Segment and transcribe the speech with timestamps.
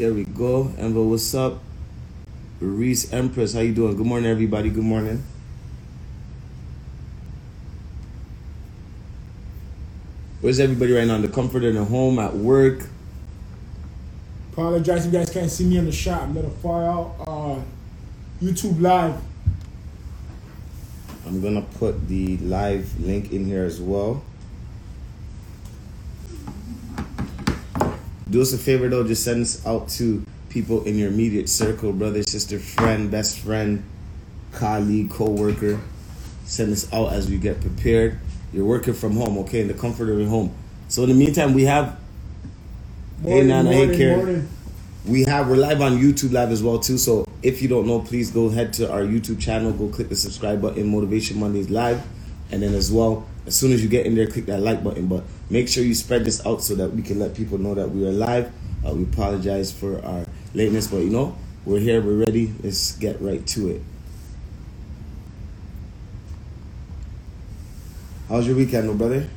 [0.00, 0.72] There we go.
[0.78, 1.58] Envo, what's up?
[2.58, 3.98] Reese Empress, how you doing?
[3.98, 4.70] Good morning, everybody.
[4.70, 5.22] Good morning.
[10.40, 11.16] Where's everybody right now?
[11.16, 12.86] In the comfort of their home, at work.
[14.54, 16.22] Apologize if you guys can't see me in the shot.
[16.22, 17.16] I'm a little far out.
[17.26, 17.60] Uh,
[18.42, 19.20] YouTube Live.
[21.26, 24.24] I'm gonna put the live link in here as well.
[28.30, 31.92] Do us a favor though, just send us out to people in your immediate circle,
[31.92, 33.82] brother, sister, friend, best friend,
[34.52, 35.80] colleague, co-worker.
[36.44, 38.18] Send us out as we get prepared.
[38.52, 40.54] You're working from home, okay, in the comfort of your home.
[40.88, 41.98] So in the meantime, we have
[43.22, 44.16] Morning, hey Nana, morning, hey Karen.
[44.16, 44.48] morning.
[45.06, 46.98] We have we're live on YouTube live as well too.
[46.98, 50.16] So if you don't know, please go head to our YouTube channel, go click the
[50.16, 52.02] subscribe button, Motivation Mondays live,
[52.52, 55.06] and then as well, as soon as you get in there, click that like button.
[55.06, 57.90] But make sure you spread this out so that we can let people know that
[57.90, 58.52] we are live.
[58.86, 62.52] Uh, we apologize for our lateness, but you know we're here, we're ready.
[62.62, 63.82] Let's get right to it.
[68.28, 69.28] How's your weekend, my brother?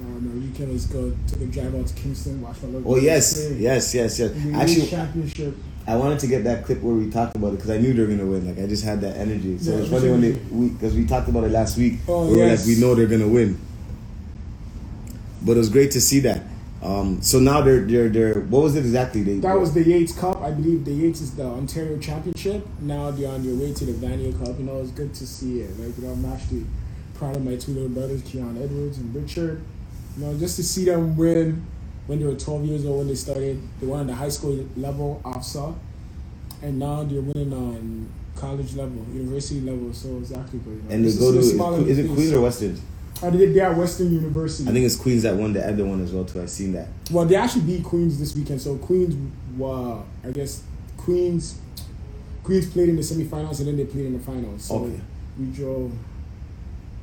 [0.00, 2.92] No, no, you can just go take a drive out to Kingston, watch my little
[2.92, 3.56] Oh yes, play.
[3.58, 4.30] yes, yes, yes.
[4.30, 5.56] In the league Actually, championship.
[5.88, 8.02] I wanted to get that clip where we talked about it because I knew they
[8.02, 8.46] were gonna win.
[8.46, 9.56] Like I just had that energy.
[9.58, 12.00] So Yeah, it's funny when they we because we talked about it last week.
[12.06, 12.60] Oh, we yes.
[12.60, 13.58] like we know they're gonna win.
[15.40, 16.42] But it was great to see that.
[16.82, 19.22] Um, so now they're they're they're what was it exactly?
[19.22, 20.42] They That was the Yates Cup.
[20.42, 22.66] I believe the Yates is the Ontario Championship.
[22.80, 24.58] Now they're on their way to the Vanier Cup.
[24.58, 25.70] You know, it's good to see it.
[25.80, 26.66] Like, you know, I'm actually
[27.14, 29.62] proud of my two little brothers, Keon Edwards and Richard.
[30.18, 31.66] You know, just to see them win
[32.08, 33.60] when they were 12 years old when they started.
[33.80, 35.74] They were on the high school level, OFSAA.
[36.62, 39.92] And now they're winning on college level, university level.
[39.92, 42.08] So it's actually know, and they go to is it.
[42.08, 42.80] Queens or Western?
[43.22, 44.68] Uh, they, they're at Western University.
[44.68, 46.40] I think it's Queens that won the other one as well too.
[46.40, 46.88] I've seen that.
[47.10, 48.60] Well, they actually beat Queens this weekend.
[48.62, 49.14] So Queens,
[49.60, 50.62] uh, I guess
[50.96, 51.58] Queens,
[52.42, 54.64] Queens played in the semifinals and then they played in the finals.
[54.64, 55.00] So Okay.
[55.38, 55.92] we drove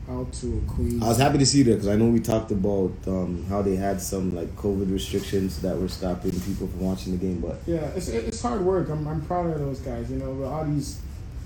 [0.10, 1.02] out to Queens.
[1.04, 3.76] I was happy to see that because I know we talked about um, how they
[3.76, 7.86] had some like COVID restrictions that were stopping people from watching the game, but yeah,
[7.96, 8.90] it's it's hard work.
[8.90, 10.12] I'm I'm proud of those guys.
[10.12, 11.02] You know, but all these,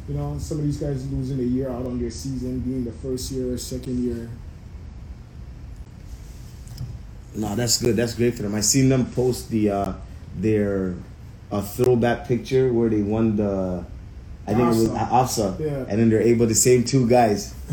[0.08, 2.92] you know, some of these guys losing a year out on their season, being the
[2.92, 4.30] first year or second year.
[7.36, 7.96] No, that's good.
[7.96, 8.56] That's great for them.
[8.56, 9.94] I seen them post the uh
[10.36, 10.96] their
[11.52, 13.86] uh, throwback picture where they won the
[14.50, 14.88] I think it was.
[14.90, 15.60] OFSAA.
[15.60, 15.86] Yeah.
[15.88, 17.54] And then they're able the same two guys.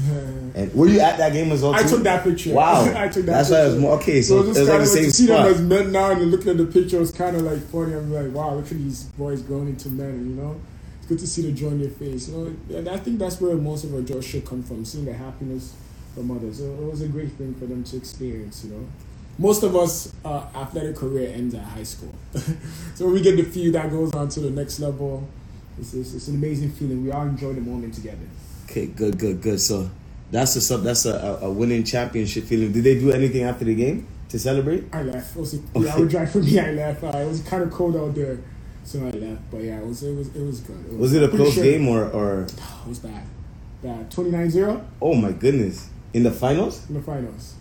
[0.56, 1.74] And were you at that game as well?
[1.74, 2.54] I took that picture.
[2.54, 2.84] Wow.
[2.96, 3.60] I took that That's picture.
[3.60, 4.22] why it was more okay.
[4.22, 6.30] So, So it was like the like same to see them as men now and
[6.30, 7.92] looking at the picture was kind of like funny.
[7.92, 10.30] I'm like, wow, look at these boys growing into men.
[10.30, 10.60] You know,
[10.96, 12.30] it's good to see the joy in their face.
[12.30, 15.04] You know, and I think that's where most of our joy should come from, seeing
[15.04, 15.74] the happiness
[16.14, 16.56] from others.
[16.56, 18.64] So it was a great thing for them to experience.
[18.64, 18.88] You know,
[19.36, 22.14] most of us uh, athletic career ends at high school,
[22.94, 25.28] so we get the few that goes on to the next level.
[25.78, 27.04] It's, it's, it's an amazing feeling.
[27.04, 28.26] We all enjoy the moment together.
[28.64, 29.60] Okay, good, good, good.
[29.60, 29.90] So
[30.30, 32.72] that's a sub that's a, a, winning championship feeling.
[32.72, 34.84] Did they do anything after the game to celebrate?
[34.92, 35.36] I left.
[35.36, 36.58] It was a, yeah, I drive for me.
[36.58, 37.04] I left.
[37.04, 38.38] Uh, it was kind of cold out there,
[38.84, 39.50] so I left.
[39.50, 40.98] But yeah, it was it was it was good.
[40.98, 43.24] Was it a close sure- game or, or It was bad.
[43.82, 44.10] Bad.
[44.10, 45.90] 29-0 oh my goodness.
[46.14, 46.88] In the finals?
[46.88, 47.54] in the finals.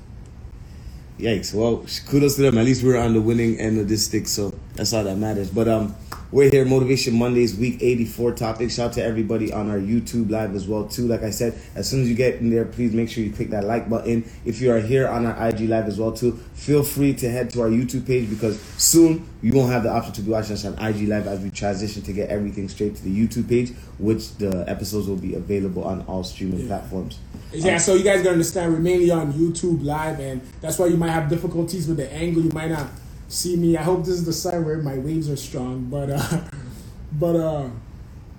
[1.20, 1.54] Yikes.
[1.54, 2.58] Well, kudos to them.
[2.58, 5.50] At least we're on the winning end of this stick, so that's all that matters.
[5.50, 5.96] But um,
[6.32, 8.72] we're here, Motivation Mondays, week 84 topic.
[8.72, 11.08] Shout out to everybody on our YouTube live as well, too.
[11.08, 13.52] Like I said, as soon as you get in there, please make sure you click
[13.52, 14.30] that like button.
[14.44, 17.52] If you are here on our IG live as well, too, feel free to head
[17.52, 20.66] to our YouTube page because soon you won't have the option to be watching us
[20.66, 24.36] on IG live as we transition to get everything straight to the YouTube page, which
[24.38, 26.68] the episodes will be available on all streaming Yeah.
[26.68, 27.20] platforms.
[27.54, 30.88] Yeah, um, so you guys gotta understand we're mainly on YouTube live, and that's why
[30.88, 32.44] you might have difficulties with the angle.
[32.44, 32.88] You might not
[33.28, 33.78] see me.
[33.78, 36.42] I hope this is the side where my waves are strong, but uh,
[37.12, 37.70] but uh,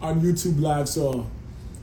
[0.00, 1.26] on YouTube live, so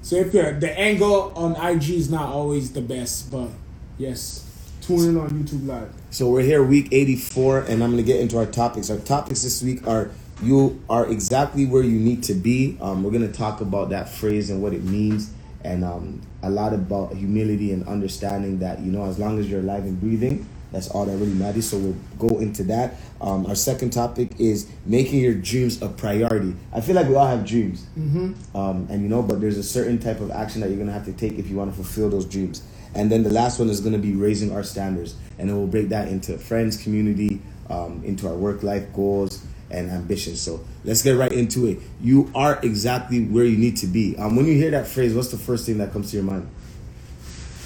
[0.03, 3.49] so if you're, the angle on IG is not always the best, but
[3.97, 4.45] yes,
[4.81, 5.93] tune in on YouTube live.
[6.11, 8.89] So we're here week 84 and I'm to get into our topics.
[8.89, 10.11] Our topics this week are
[10.41, 12.77] you are exactly where you need to be.
[12.81, 15.31] Um, we're to talk about that phrase and what it means
[15.63, 19.61] and um, a lot about humility and understanding that, you know, as long as you're
[19.61, 21.69] alive and breathing, that's all that really matters.
[21.69, 22.95] So we'll go into that.
[23.21, 26.55] Um, our second topic is making your dreams a priority.
[26.73, 27.85] I feel like we all have dreams.
[27.97, 28.57] Mm-hmm.
[28.57, 31.05] Um, and you know, but there's a certain type of action that you're gonna have
[31.05, 32.63] to take if you want to fulfill those dreams.
[32.95, 35.89] And then the last one is gonna be raising our standards, and then we'll break
[35.89, 37.39] that into friends, community,
[37.69, 40.41] um, into our work life goals and ambitions.
[40.41, 41.79] So let's get right into it.
[42.01, 44.17] You are exactly where you need to be.
[44.17, 46.49] Um, when you hear that phrase, what's the first thing that comes to your mind?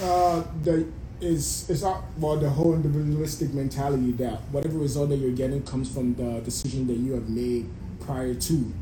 [0.01, 0.87] Uh, the
[1.19, 5.91] is it's not well the whole individualistic mentality that whatever result that you're getting comes
[5.91, 7.69] from the decision that you have made
[7.99, 8.73] prior to.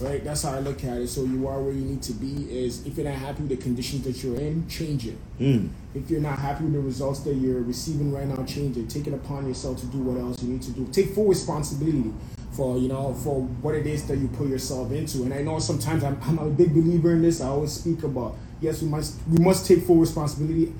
[0.00, 0.24] Right?
[0.24, 1.08] That's how I look at it.
[1.08, 3.56] So you are where you need to be is if you're not happy with the
[3.56, 5.18] conditions that you're in, change it.
[5.38, 5.70] Mm.
[5.94, 8.88] If you're not happy with the results that you're receiving right now, change it.
[8.88, 10.86] Take it upon yourself to do what else you need to do.
[10.92, 12.14] Take full responsibility
[12.52, 15.24] for you know for what it is that you put yourself into.
[15.24, 17.40] And I know sometimes I'm, I'm a big believer in this.
[17.40, 20.72] I always speak about yes, we must we must take full responsibility.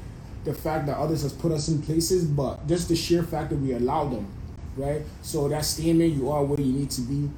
[0.45, 3.57] The fact that others has put us in places, but just the sheer fact that
[3.57, 4.27] we allow them,
[4.77, 5.03] right?
[5.23, 7.31] So that statement, you are where you need to be,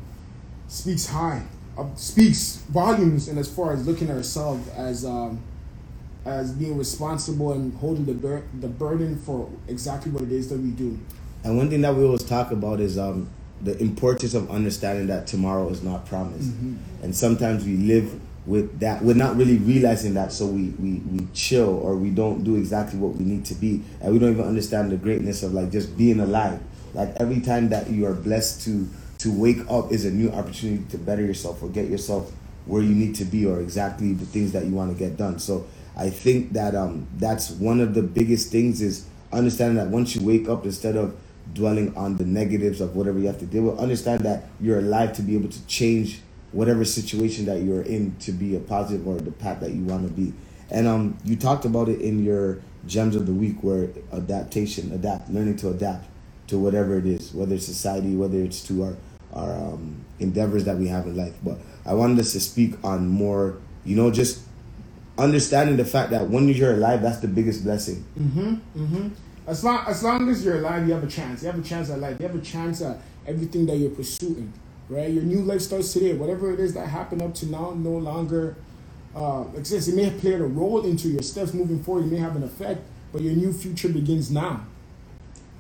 [0.69, 1.43] speaks high,
[1.77, 3.29] uh, speaks volumes.
[3.29, 5.43] And as far as looking at ourselves as um,
[6.25, 10.59] as being responsible and holding the bur- the burden for exactly what it is that
[10.59, 10.99] we do.
[11.45, 13.29] And one thing that we always talk about is um,
[13.61, 16.51] the importance of understanding that tomorrow is not promised.
[16.51, 17.05] Mm-hmm.
[17.05, 19.03] And sometimes we live with that.
[19.03, 22.99] We're not really realizing that, so we, we, we chill or we don't do exactly
[22.99, 23.83] what we need to be.
[24.01, 26.61] And we don't even understand the greatness of like just being alive.
[26.95, 30.85] Like every time that you are blessed to to wake up is a new opportunity
[30.91, 32.33] to better yourself or get yourself
[32.67, 35.39] where you need to be or exactly the things that you want to get done.
[35.39, 35.65] So
[35.97, 40.27] I think that um that's one of the biggest things is understanding that once you
[40.27, 41.17] wake up instead of
[41.55, 45.13] dwelling on the negatives of whatever you have to deal with, understand that you're alive
[45.15, 46.21] to be able to change
[46.53, 50.07] whatever situation that you're in to be a positive or the path that you want
[50.07, 50.33] to be.
[50.71, 55.31] And um you talked about it in your gems of the week where adaptation, adapt,
[55.31, 56.09] learning to adapt
[56.49, 58.97] to whatever it is, whether it's society, whether it's to our
[59.35, 61.35] our um, endeavors that we have in life.
[61.43, 64.43] But I wanted us to speak on more, you know, just
[65.19, 68.05] understanding the fact that when you're alive, that's the biggest blessing.
[68.19, 68.55] Mm-hmm.
[68.77, 69.09] Mm-hmm.
[69.47, 71.43] As long as long as you're alive, you have a chance.
[71.43, 72.21] You have a chance at life.
[72.21, 74.53] You have a chance at everything that you're pursuing.
[74.93, 75.11] Right?
[75.11, 76.13] Your new life starts today.
[76.13, 78.57] Whatever it is that happened up to now no longer
[79.17, 79.89] uh, exists.
[79.89, 82.05] It may have played a role into your steps moving forward.
[82.05, 84.67] It may have an effect, but your new future begins now.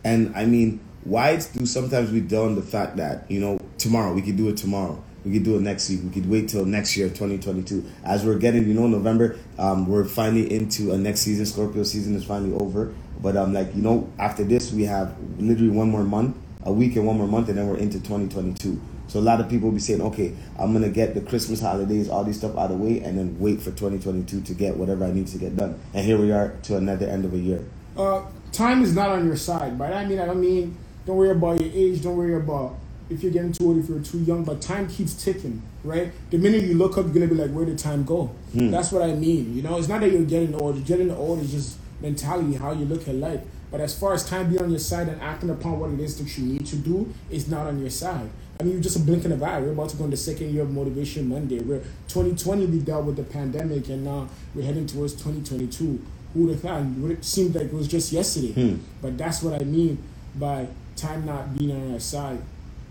[0.04, 4.20] And I mean, why do sometimes we on the fact that, you know, tomorrow, we
[4.20, 5.02] could do it tomorrow.
[5.24, 6.00] We could do it next week.
[6.04, 7.84] We could wait till next year, 2022.
[8.04, 11.46] As we're getting, you know, November, um, we're finally into a next season.
[11.46, 12.92] Scorpio season is finally over.
[13.22, 16.96] But um, like you know, after this, we have literally one more month, a week
[16.96, 18.80] and one more month, and then we're into 2022.
[19.12, 22.08] So a lot of people will be saying, okay, I'm gonna get the Christmas holidays,
[22.08, 25.04] all these stuff out of the way, and then wait for 2022 to get whatever
[25.04, 25.78] I need to get done.
[25.92, 27.62] And here we are to another end of a year.
[27.94, 28.22] Uh,
[28.52, 29.76] time is not on your side.
[29.76, 32.02] By that I mean, I don't mean don't worry about your age.
[32.02, 32.78] Don't worry about
[33.10, 34.44] if you're getting too old, if you're too young.
[34.44, 36.10] But time keeps ticking, right?
[36.30, 38.28] The minute you look up, you're gonna be like, where did time go?
[38.54, 38.70] Hmm.
[38.70, 39.54] That's what I mean.
[39.54, 40.82] You know, it's not that you're getting old.
[40.86, 43.42] Getting old is just mentality, how you look at life.
[43.70, 46.16] But as far as time being on your side and acting upon what it is
[46.16, 48.30] that you need to do, is not on your side.
[48.62, 49.60] I mean, you're just a blink in the eye.
[49.60, 51.58] We're about to go in the second year of Motivation Monday.
[51.58, 56.00] We're 2020, we dealt with the pandemic, and now we're heading towards 2022.
[56.32, 57.10] Who would have thought?
[57.10, 58.52] It seemed like it was just yesterday.
[58.52, 58.76] Hmm.
[59.00, 60.00] But that's what I mean
[60.36, 62.40] by time not being on our side.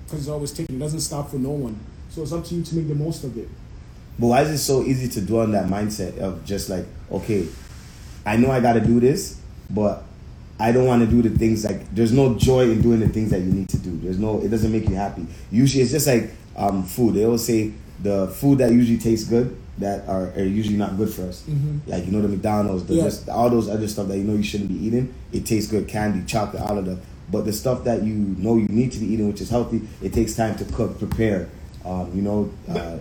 [0.03, 0.75] Because it's always ticking.
[0.75, 1.79] It doesn't stop for no one.
[2.09, 3.47] So it's up to you to make the most of it.
[4.19, 7.47] But why is it so easy to dwell on that mindset of just like, okay,
[8.25, 9.39] I know I got to do this,
[9.69, 10.03] but
[10.61, 11.93] I don't want to do the things like.
[11.93, 13.97] There's no joy in doing the things that you need to do.
[14.03, 14.39] There's no.
[14.41, 15.25] It doesn't make you happy.
[15.51, 17.15] Usually, it's just like um, food.
[17.15, 17.71] They always say
[18.01, 21.43] the food that usually tastes good that are, are usually not good for us.
[21.49, 21.79] Mhm.
[21.87, 23.03] Like you know the McDonald's, the Yeah.
[23.05, 25.13] just all those other stuff that you know you shouldn't be eating.
[25.31, 26.99] It tastes good, candy, chocolate, all of them.
[27.31, 30.13] But the stuff that you know you need to be eating, which is healthy, it
[30.13, 31.47] takes time to cook, prepare.
[31.85, 32.97] Um, you know, uh,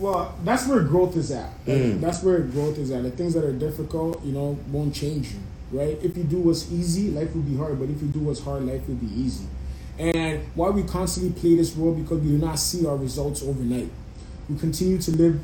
[0.00, 1.50] Well, that's where growth is at.
[1.66, 2.00] Like, Mm.
[2.00, 3.02] That's where growth is at.
[3.02, 5.98] The things that are difficult, you know, won't change you, right?
[6.02, 7.78] If you do what's easy, life will be hard.
[7.78, 9.46] But if you do what's hard, life will be easy.
[9.98, 13.90] And why we constantly play this role because we do not see our results overnight.
[14.48, 15.40] We continue to live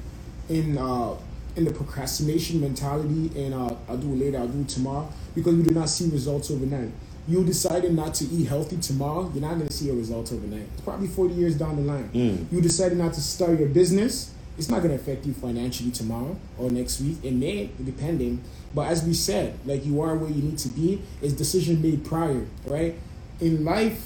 [0.49, 1.17] in uh,
[1.57, 5.55] in the procrastination mentality, and uh, I'll do it later, I'll do it tomorrow, because
[5.55, 6.91] we do not see results overnight.
[7.29, 10.67] You decided not to eat healthy tomorrow, you're not going to see your results overnight.
[10.73, 12.11] It's probably 40 years down the line.
[12.13, 12.53] Mm.
[12.53, 16.37] You decided not to start your business, it's not going to affect you financially tomorrow
[16.59, 17.19] or next week.
[17.23, 18.43] It may, depending.
[18.75, 22.05] But as we said, like you are where you need to be, is decision made
[22.05, 22.95] prior, right?
[23.41, 24.05] In life,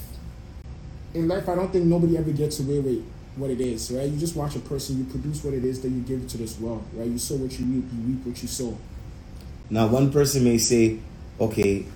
[1.15, 3.05] in life, I don't think nobody ever gets away with
[3.37, 4.09] what it is, right?
[4.09, 6.59] You just watch a person, you produce what it is that you give to this
[6.59, 7.07] world, right?
[7.07, 8.77] You sow what you reap, you reap what you sow.
[9.69, 10.99] Now, one person may say,
[11.41, 11.87] okay,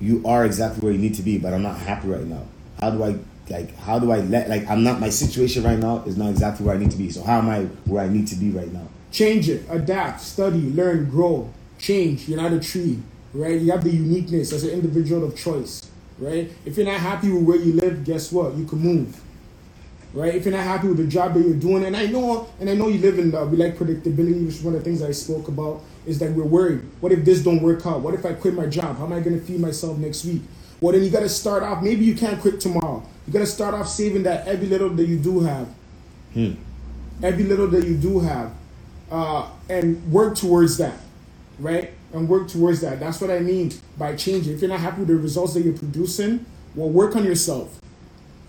[0.00, 2.44] you are exactly where you need to be, but I'm not happy right now.
[2.80, 3.16] How do I,
[3.48, 6.64] like, how do I let, like, I'm not, my situation right now is not exactly
[6.66, 7.10] where I need to be.
[7.10, 8.86] So, how am I where I need to be right now?
[9.12, 12.28] Change it, adapt, study, learn, grow, change.
[12.28, 13.00] You're not a tree,
[13.32, 13.60] right?
[13.60, 16.50] You have the uniqueness as an individual of choice, right?
[16.64, 18.54] If you're not happy with where you live, guess what?
[18.54, 19.20] You can move,
[20.14, 20.34] right?
[20.34, 22.74] If you're not happy with the job that you're doing, and I know, and I
[22.74, 25.12] know you live in, uh, we like predictability, which is one of the things I
[25.12, 26.80] spoke about, is that we're worried.
[27.00, 28.00] What if this don't work out?
[28.00, 28.98] What if I quit my job?
[28.98, 30.42] How am I to feed myself next week?
[30.84, 31.82] Well, then you got to start off.
[31.82, 33.02] Maybe you can't quit tomorrow.
[33.26, 35.66] You got to start off saving that every little that you do have
[37.22, 38.52] Every little that you do have,
[39.10, 40.98] uh, and work towards that,
[41.58, 41.92] right?
[42.12, 43.00] And work towards that.
[43.00, 44.52] That's what I mean by changing.
[44.52, 47.80] If you're not happy with the results that you're producing, well, work on yourself.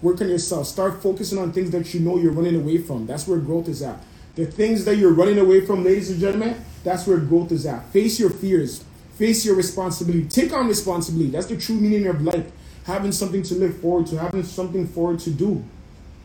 [0.02, 0.68] Work on yourself.
[0.68, 3.08] Start focusing on things that you know you're running away from.
[3.08, 4.04] That's where growth is at.
[4.36, 7.86] The things that you're running away from, ladies and gentlemen, that's where growth is at.
[7.94, 8.84] Face your fears.
[9.16, 10.26] Face your responsibility.
[10.28, 11.32] Take on responsibility.
[11.32, 12.52] That's the true meaning of life.
[12.84, 15.64] Having something to look forward to, having something forward to do.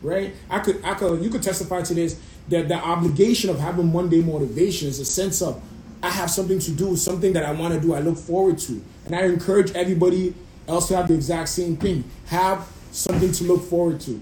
[0.01, 0.33] Right?
[0.49, 2.19] I could I could you could testify to this
[2.49, 5.61] that the obligation of having Monday motivation is a sense of
[6.03, 8.83] I have something to do, something that I want to do, I look forward to.
[9.05, 10.33] And I encourage everybody
[10.67, 12.03] else to have the exact same thing.
[12.27, 14.21] Have something to look forward to.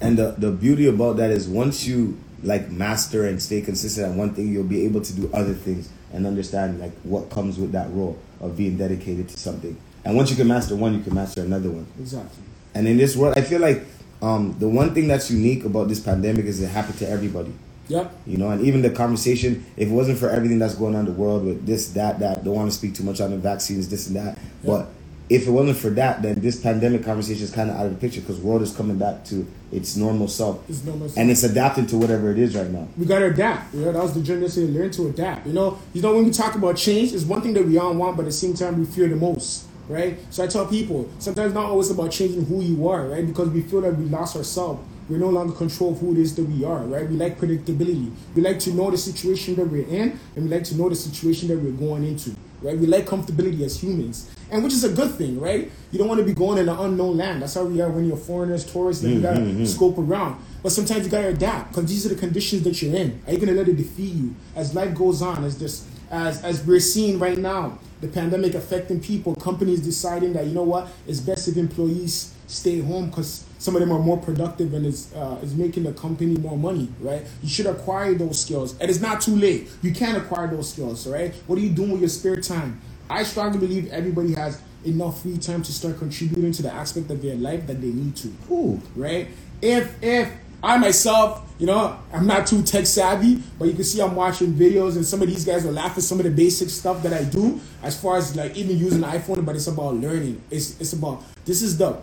[0.00, 4.16] And the, the beauty about that is once you like master and stay consistent at
[4.16, 7.72] one thing, you'll be able to do other things and understand like what comes with
[7.72, 9.76] that role of being dedicated to something.
[10.04, 11.86] And once you can master one, you can master another one.
[11.98, 12.42] Exactly.
[12.74, 13.84] And in this world, I feel like
[14.22, 17.52] um, the one thing that's unique about this pandemic is it happened to everybody.
[17.88, 18.14] Yep.
[18.26, 21.06] You know, and even the conversation, if it wasn't for everything that's going on in
[21.06, 23.88] the world with this, that, that, don't want to speak too much on the vaccines,
[23.88, 24.38] this and that.
[24.64, 24.88] But
[25.30, 27.98] if it wasn't for that, then this pandemic conversation is kind of out of the
[27.98, 30.68] picture because world is coming back to its normal self.
[30.68, 31.18] It's normal self.
[31.18, 32.88] And it's adapting to whatever it is right now.
[32.96, 33.74] we gotta adapt.
[33.74, 34.72] You know, that was the journey yesterday.
[34.72, 35.46] Learn to adapt.
[35.46, 37.92] You know, you know when we talk about change, it's one thing that we all
[37.94, 39.66] want, but at the same time we fear the most.
[39.88, 40.18] Right?
[40.30, 43.26] So I tell people, sometimes not always about changing who you are, right?
[43.26, 44.80] Because we feel that we lost ourselves.
[45.08, 47.08] we're no longer control of who it is that we are, right?
[47.08, 48.12] We like predictability.
[48.34, 50.94] We like to know the situation that we're in, and we like to know the
[50.94, 52.76] situation that we're going into, right?
[52.76, 55.70] We like comfortability as humans, and which is a good thing, right?
[55.90, 57.42] You don't want to be going in an unknown land.
[57.42, 59.02] That's how we are when you're foreigners, tourists.
[59.02, 60.42] Then you gotta scope around.
[60.62, 63.20] But sometimes you gotta adapt because these are the conditions that you're in.
[63.26, 65.44] Are you gonna let it defeat you as life goes on?
[65.44, 70.46] As this, as as we're seeing right now, the pandemic affecting people, companies deciding that
[70.46, 74.16] you know what, it's best if employees stay home because some of them are more
[74.16, 77.22] productive and it's uh, is making the company more money, right?
[77.42, 79.68] You should acquire those skills, and it's not too late.
[79.82, 81.34] You can acquire those skills, right?
[81.46, 82.80] What are you doing with your spare time?
[83.10, 87.22] I strongly believe everybody has enough free time to start contributing to the aspect of
[87.22, 88.80] their life that they need to Ooh.
[88.94, 89.28] right?
[89.60, 90.30] If if
[90.62, 94.52] I myself, you know, I'm not too tech savvy, but you can see I'm watching
[94.54, 97.12] videos and some of these guys will laugh at some of the basic stuff that
[97.12, 100.40] I do as far as like even using an iPhone, but it's about learning.
[100.50, 101.98] It's it's about this is the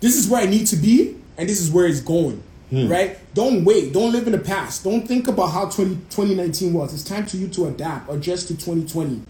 [0.00, 2.42] this is where I need to be and this is where it's going.
[2.70, 2.86] Hmm.
[2.86, 3.18] Right?
[3.34, 3.94] Don't wait.
[3.94, 4.84] Don't live in the past.
[4.84, 6.92] Don't think about how 20, 2019 was.
[6.92, 9.22] It's time for you to adapt, adjust to 2020.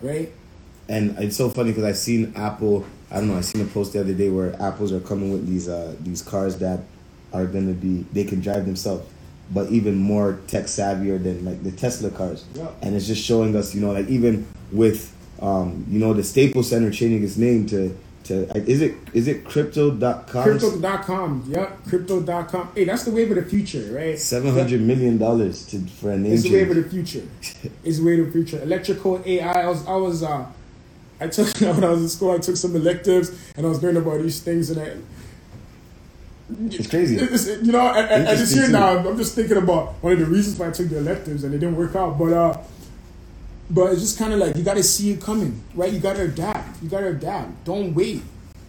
[0.00, 0.32] Right?
[0.88, 2.86] And it's so funny because I've seen Apple.
[3.10, 3.36] I don't know.
[3.36, 6.22] I seen a post the other day where Apples are coming with these uh, these
[6.22, 6.80] cars that
[7.32, 9.08] are gonna be they can drive themselves,
[9.52, 12.44] but even more tech savvier than like the Tesla cars.
[12.54, 12.68] Yeah.
[12.82, 16.70] And it's just showing us, you know, like even with um, you know the Staples
[16.70, 17.96] Center changing its name to to
[18.34, 21.44] is it is it crypto.com Crypto.com.
[21.48, 21.84] Yep.
[21.88, 22.70] Crypto.com.
[22.74, 24.18] Hey, that's the wave of the future, right?
[24.18, 27.26] seven hundred million dollars to for a name It's the wave of the future.
[27.84, 28.62] It's the wave of the future.
[28.62, 29.52] Electrical AI.
[29.62, 30.46] I was, I was, uh,
[31.20, 32.32] I took when I was in school.
[32.32, 34.96] I took some electives, and I was learning about these things, and I,
[36.76, 37.16] It's crazy.
[37.16, 40.26] it's, you know, and, and just here now, I'm just thinking about one of the
[40.26, 42.18] reasons why I took the electives, and it didn't work out.
[42.18, 42.58] But, uh,
[43.70, 45.92] but it's just kind of like you got to see it coming, right?
[45.92, 46.82] You got to adapt.
[46.82, 47.64] You got to adapt.
[47.64, 48.22] Don't wait.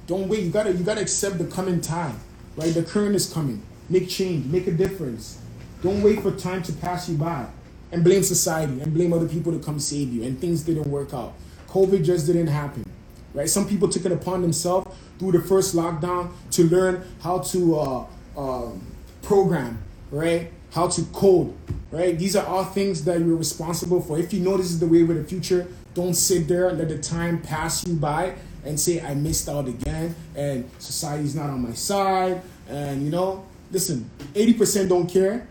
[0.08, 0.44] Don't wait.
[0.44, 2.18] You gotta, you gotta accept the coming time,
[2.56, 2.74] right?
[2.74, 3.62] The current is coming.
[3.90, 4.46] Make change.
[4.46, 5.42] Make a difference.
[5.84, 7.46] Don't wait for time to pass you by
[7.92, 11.14] and blame society and blame other people to come save you and things didn't work
[11.14, 11.34] out.
[11.68, 12.86] COVID just didn't happen,
[13.34, 13.50] right?
[13.50, 18.06] Some people took it upon themselves through the first lockdown to learn how to uh,
[18.38, 18.82] um
[19.22, 20.52] program, right?
[20.72, 21.54] How to code,
[21.92, 22.18] right?
[22.18, 24.20] These are all things that you're responsible for.
[24.20, 26.90] If you know this is the way of the future, don't sit there and let
[26.90, 31.62] the time pass you by and say I missed out again and society's not on
[31.62, 32.42] my side.
[32.70, 35.48] And you know, listen, 80% don't care,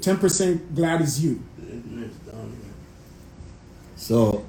[0.00, 1.42] 10% glad is you.
[3.96, 4.44] So,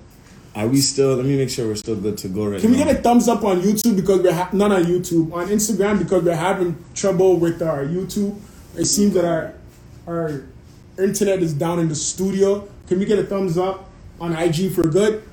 [0.53, 1.15] are we still?
[1.15, 3.27] Let me make sure we're still good to go right Can we get a thumbs
[3.27, 7.37] up on YouTube because we're ha- not on YouTube on Instagram because we're having trouble
[7.37, 8.37] with our YouTube.
[8.77, 9.53] It seems that our
[10.07, 10.43] our
[10.97, 12.67] internet is down in the studio.
[12.87, 13.89] Can we get a thumbs up
[14.19, 15.23] on IG for good?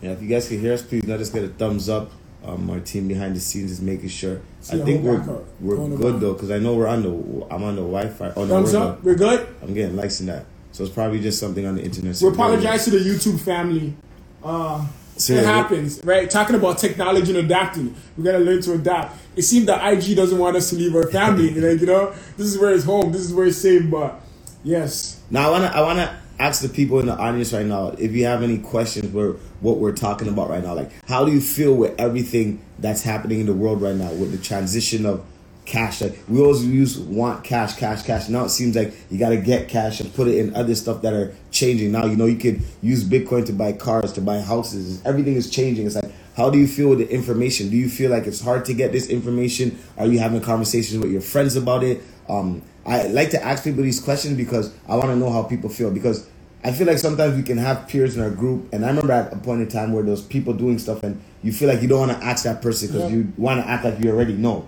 [0.00, 2.10] Yeah, if you guys can hear us, please let us get a thumbs up.
[2.44, 4.40] Um, our team behind the scenes is making sure.
[4.60, 7.46] See I think we're backup we're going good though, because I know we're on the
[7.50, 8.32] I'm on the Wi-Fi.
[8.36, 8.96] Oh no, Thumbs we're up.
[8.96, 9.04] good.
[9.04, 9.54] We're good.
[9.62, 12.20] I'm getting likes in that, so it's probably just something on the internet.
[12.20, 13.94] We apologize to the YouTube family.
[14.42, 16.28] Uh, So, it happens, right?
[16.28, 19.16] Talking about technology and adapting, we gotta learn to adapt.
[19.36, 21.50] It seems that IG doesn't want us to leave our family.
[21.54, 23.12] like you know, this is where it's home.
[23.12, 23.88] This is where it's safe.
[23.90, 24.20] But
[24.64, 28.10] yes, Now I wanna I wanna ask the people in the audience right now if
[28.12, 30.74] you have any questions for what we're talking about right now.
[30.74, 34.32] Like, how do you feel with everything that's happening in the world right now with
[34.32, 35.24] the transition of
[35.64, 36.00] cash.
[36.00, 38.28] Like we always use want cash, cash, cash.
[38.28, 41.02] Now it seems like you got to get cash and put it in other stuff
[41.02, 41.92] that are changing.
[41.92, 45.00] Now you know you could use Bitcoin to buy cars, to buy houses.
[45.06, 45.86] Everything is changing.
[45.86, 47.70] It's like how do you feel with the information?
[47.70, 49.78] Do you feel like it's hard to get this information?
[49.96, 52.02] Are you having conversations with your friends about it?
[52.28, 55.70] Um, I like to ask people these questions because I want to know how people
[55.70, 56.28] feel because
[56.64, 59.30] I feel like sometimes we can have peers in our group, and I remember at
[59.32, 62.08] a point in time where there's people doing stuff, and you feel like you don't
[62.08, 63.16] want to ask that person because Yeah.
[63.18, 64.66] you want to act like you already know.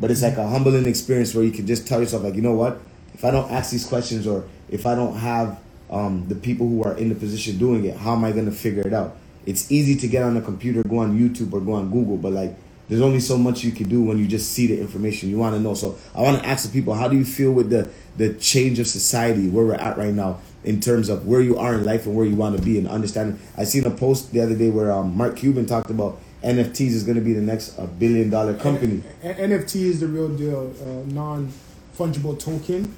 [0.00, 2.52] But it's like a humbling experience where you can just tell yourself, like, you know
[2.52, 2.80] what?
[3.14, 5.58] If I don't ask these questions, or if I don't have
[5.90, 8.52] um, the people who are in the position doing it, how am I going to
[8.52, 9.16] figure it out?
[9.44, 12.32] It's easy to get on the computer, go on YouTube, or go on Google, but
[12.32, 12.56] like,
[12.88, 15.54] there's only so much you can do when you just see the information you want
[15.54, 15.74] to know.
[15.74, 18.78] So I want to ask the people, how do you feel with the the change
[18.78, 22.06] of society where we're at right now in terms of where you are in life
[22.06, 23.40] and where you want to be and understanding?
[23.56, 27.02] I seen a post the other day where um, Mark Cuban talked about NFTs is
[27.02, 29.02] going to be the next uh, billion dollar company.
[29.22, 31.52] NFT is the real deal, uh, non
[31.96, 32.94] fungible token.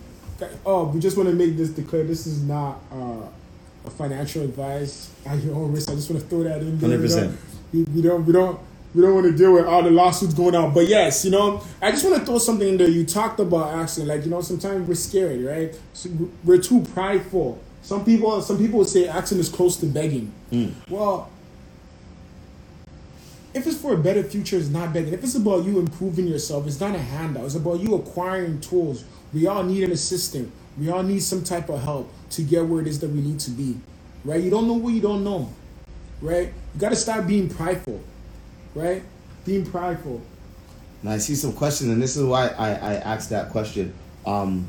[0.64, 3.26] Oh, we just want to make this declare this is not uh,
[3.84, 5.90] a financial advice at your own risk.
[5.90, 6.98] I just want to throw that in there.
[6.98, 7.36] 100%.
[7.72, 8.58] We, we don't, we don't,
[8.94, 10.72] we don't want to deal with all the lawsuits going on.
[10.72, 12.88] But yes, you know, I just want to throw something in there.
[12.88, 15.78] You talked about asking, like you know, sometimes we're scared, right?
[15.92, 16.08] So
[16.44, 17.60] we're too prideful.
[17.82, 20.32] Some people, some people would say acting is close to begging.
[20.88, 21.30] Well,
[23.54, 25.12] if it's for a better future, it's not begging.
[25.14, 27.44] If it's about you improving yourself, it's not a handout.
[27.44, 29.04] It's about you acquiring tools.
[29.32, 30.52] We all need an assistant.
[30.78, 33.40] We all need some type of help to get where it is that we need
[33.40, 33.78] to be.
[34.24, 34.42] Right?
[34.42, 35.52] You don't know what you don't know.
[36.20, 36.52] Right?
[36.74, 38.00] You got to stop being prideful.
[38.74, 39.02] Right?
[39.44, 40.20] Being prideful.
[41.02, 43.94] Now I see some questions, and this is why I, I asked that question.
[44.26, 44.68] Um,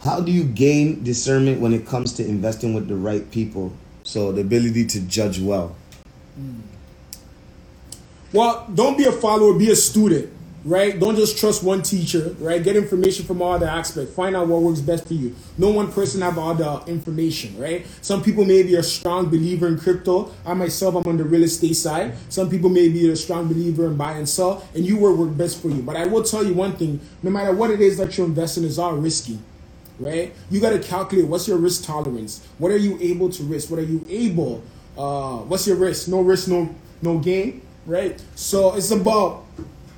[0.00, 3.72] how do you gain discernment when it comes to investing with the right people?
[4.04, 5.74] So the ability to judge well.
[8.32, 10.30] Well, don't be a follower, be a student,
[10.66, 10.98] right?
[10.98, 12.62] Don't just trust one teacher, right?
[12.62, 14.12] Get information from all the aspects.
[14.14, 15.34] Find out what works best for you.
[15.56, 17.86] No one person have all the information, right?
[18.02, 20.32] Some people may be a strong believer in crypto.
[20.44, 22.14] I myself, I'm on the real estate side.
[22.28, 25.36] Some people may be a strong believer in buy and sell, and you will work
[25.36, 25.82] best for you.
[25.82, 28.64] But I will tell you one thing: no matter what it is that you're investing,
[28.64, 29.38] is all risky
[29.98, 30.34] right?
[30.50, 32.46] You got to calculate what's your risk tolerance.
[32.58, 33.70] What are you able to risk?
[33.70, 34.62] What are you able?
[34.98, 36.08] Uh, what's your risk?
[36.08, 38.22] No risk, no no gain, right?
[38.34, 39.44] So it's about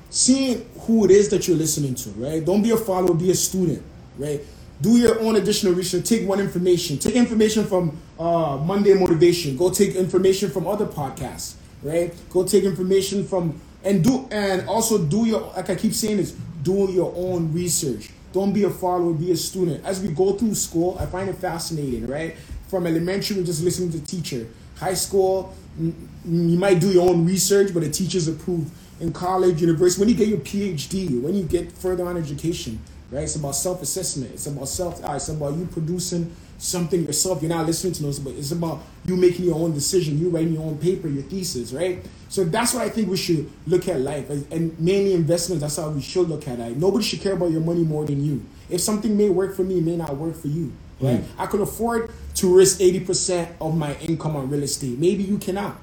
[0.09, 2.43] seeing who it is that you're listening to, right?
[2.43, 3.83] Don't be a follower, be a student,
[4.17, 4.41] right?
[4.81, 6.05] Do your own additional research.
[6.07, 6.97] Take one information.
[6.97, 9.57] Take information from uh, Monday Motivation.
[9.57, 12.13] Go take information from other podcasts, right?
[12.29, 16.31] Go take information from and do and also do your like I keep saying is
[16.63, 18.09] do your own research.
[18.31, 19.83] Don't be a follower, be a student.
[19.83, 22.35] As we go through school, I find it fascinating, right?
[22.67, 24.47] From elementary, we're just listening to teacher.
[24.77, 25.91] High school, mm,
[26.27, 28.69] mm, you might do your own research, but the teachers approve.
[28.99, 32.79] In college, university, when you get your PhD, when you get further on education,
[33.11, 33.23] right?
[33.23, 34.31] It's about self-assessment.
[34.33, 35.01] It's about self.
[35.03, 37.41] It's about you producing something yourself.
[37.41, 40.19] You're not listening to those, but it's about you making your own decision.
[40.19, 42.03] You writing your own paper, your thesis, right?
[42.27, 45.61] So that's what I think we should look at life, and- mainly investments.
[45.61, 46.77] That's how we should look at it.
[46.77, 48.43] Nobody should care about your money more than you.
[48.69, 50.73] If something may work for me, it may not work for you.
[50.99, 51.21] Right?
[51.21, 51.41] Hmm.
[51.41, 54.99] I could afford to risk eighty percent of my income on real estate.
[54.99, 55.79] Maybe you cannot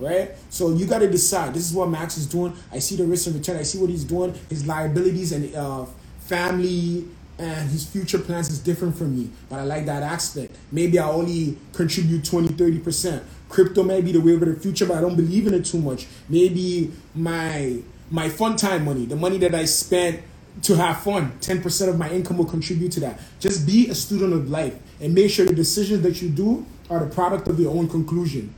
[0.00, 0.30] right?
[0.48, 1.54] So you got to decide.
[1.54, 2.54] This is what Max is doing.
[2.72, 3.56] I see the risk and return.
[3.56, 4.34] I see what he's doing.
[4.48, 5.86] His liabilities and uh,
[6.20, 7.06] family
[7.38, 9.30] and his future plans is different from me.
[9.48, 10.56] But I like that aspect.
[10.72, 13.22] Maybe I only contribute 20, 30%.
[13.48, 15.78] Crypto may be the way of the future, but I don't believe in it too
[15.78, 16.06] much.
[16.28, 17.78] Maybe my
[18.10, 20.20] my fun time money, the money that I spent
[20.62, 23.20] to have fun, 10% of my income will contribute to that.
[23.38, 26.98] Just be a student of life and make sure the decisions that you do are
[27.04, 28.52] the product of your own conclusion.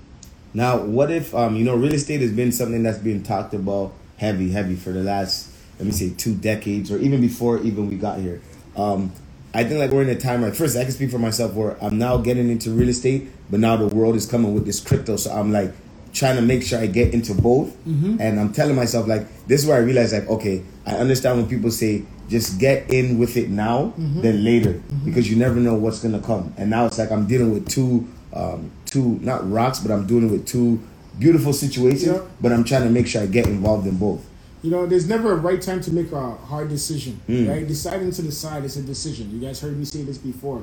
[0.54, 3.92] Now, what if um, you know real estate has been something that's been talked about
[4.18, 7.96] heavy, heavy for the last let me say two decades or even before even we
[7.96, 8.40] got here.
[8.76, 9.12] Um,
[9.54, 11.82] I think like we're in a time like first I can speak for myself where
[11.82, 15.16] I'm now getting into real estate, but now the world is coming with this crypto,
[15.16, 15.72] so I'm like
[16.12, 17.74] trying to make sure I get into both,
[18.20, 21.48] and I'm telling myself like this is where I realize like okay, I understand when
[21.48, 24.80] people say just get in with it now then later.
[25.04, 28.06] Because you never know what's gonna come, and now it's like I'm dealing with two
[28.32, 30.80] um, two not rocks, but I'm doing it with two
[31.18, 32.20] beautiful situations, Yeah.
[32.40, 34.24] but I'm trying to make sure I get involved in both.
[34.62, 37.48] You know, there's never a right time to make a hard decision, Mm.
[37.48, 37.66] right?
[37.66, 39.30] Deciding to decide is a decision.
[39.32, 40.62] You guys heard me say this before.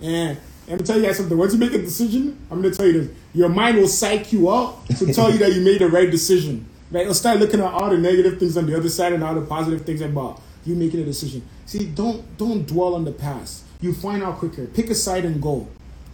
[0.00, 1.36] And let me tell you guys something.
[1.36, 3.08] Once you make a decision, I'm going to tell you this.
[3.34, 6.64] Your mind will psych you up to tell you that you made the right decision.
[6.90, 7.02] Right?
[7.02, 9.42] It'll start looking at all the negative things on the other side and all the
[9.42, 11.42] positive things about you making a decision.
[11.66, 13.64] See, don't don't dwell on the past.
[13.80, 14.66] You find out quicker.
[14.66, 15.66] Pick a side and go.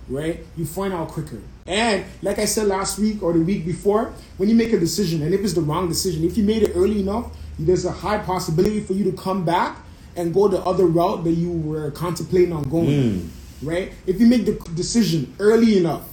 [0.08, 0.44] Right?
[0.56, 1.40] You find out quicker.
[1.66, 5.22] And like I said last week or the week before, when you make a decision,
[5.22, 8.18] and if it's the wrong decision, if you made it early enough, there's a high
[8.18, 9.78] possibility for you to come back
[10.14, 12.86] and go the other route that you were contemplating on going.
[12.86, 13.28] Mm.
[13.62, 13.92] Right?
[14.06, 16.08] If you make the decision early enough,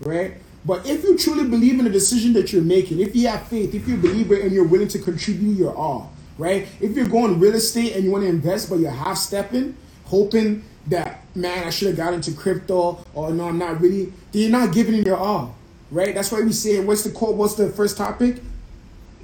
[0.00, 0.34] right?
[0.64, 3.74] But if you truly believe in the decision that you're making, if you have faith,
[3.74, 6.66] if you believe it and you're willing to contribute your all, right?
[6.80, 10.64] If you're going real estate and you want to invest, but you're half stepping, hoping
[10.88, 14.06] that man, I should have got into crypto, or no, I'm not really.
[14.32, 15.54] Then you're not giving it your all,
[15.90, 16.14] right?
[16.14, 17.36] That's why we say, what's the quote?
[17.36, 18.42] What's the first topic?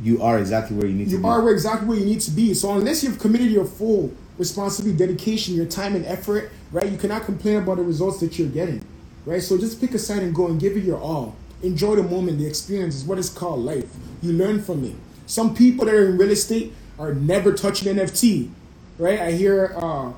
[0.00, 1.28] You are exactly where you need You to be.
[1.28, 2.54] are where exactly where you need to be.
[2.54, 6.90] So unless you've committed your full responsibility, dedication, your time and effort, right?
[6.90, 8.84] You cannot complain about the results that you're getting,
[9.26, 9.42] right?
[9.42, 11.36] So just pick a side and go and give it your all.
[11.62, 13.88] Enjoy the moment, the experience is what is called life.
[14.22, 14.96] You learn from it.
[15.26, 18.50] Some people that are in real estate are never touching NFT,
[18.98, 19.20] right?
[19.20, 20.12] I hear uh,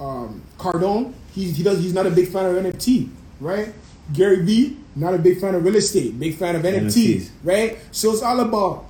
[0.00, 1.78] um, Cardone, he, he does.
[1.78, 3.08] He's not a big fan of NFT,
[3.40, 3.72] right?
[4.12, 7.30] Gary Vee, not a big fan of real estate, big fan of NFTs, NFTs.
[7.42, 7.78] right?
[7.90, 8.86] So it's all about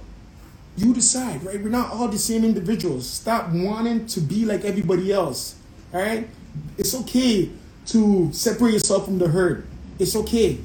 [0.77, 1.61] you decide, right?
[1.63, 3.09] We're not all the same individuals.
[3.09, 5.55] Stop wanting to be like everybody else,
[5.93, 6.29] all right?
[6.79, 7.51] It's okay
[7.87, 9.67] to separate yourself from the herd.
[9.99, 10.59] It's okay,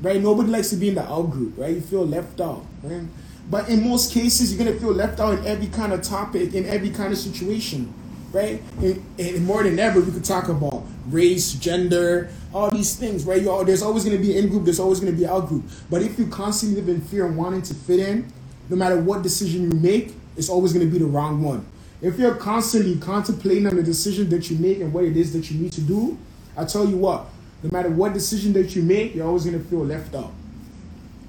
[0.00, 0.20] right?
[0.20, 1.74] Nobody likes to be in the out group, right?
[1.74, 3.02] You feel left out, right?
[3.50, 6.66] But in most cases, you're gonna feel left out in every kind of topic, in
[6.66, 7.92] every kind of situation,
[8.32, 8.62] right?
[8.78, 13.46] And, and more than ever, we could talk about race, gender, all these things, right?
[13.46, 15.64] all there's always gonna be an in group, there's always gonna be an out group.
[15.90, 18.32] But if you constantly live in fear and wanting to fit in,
[18.68, 21.64] no matter what decision you make, it's always going to be the wrong one.
[22.00, 25.50] If you're constantly contemplating on the decision that you make and what it is that
[25.50, 26.18] you need to do,
[26.56, 27.26] I tell you what,
[27.62, 30.32] no matter what decision that you make, you're always going to feel left out.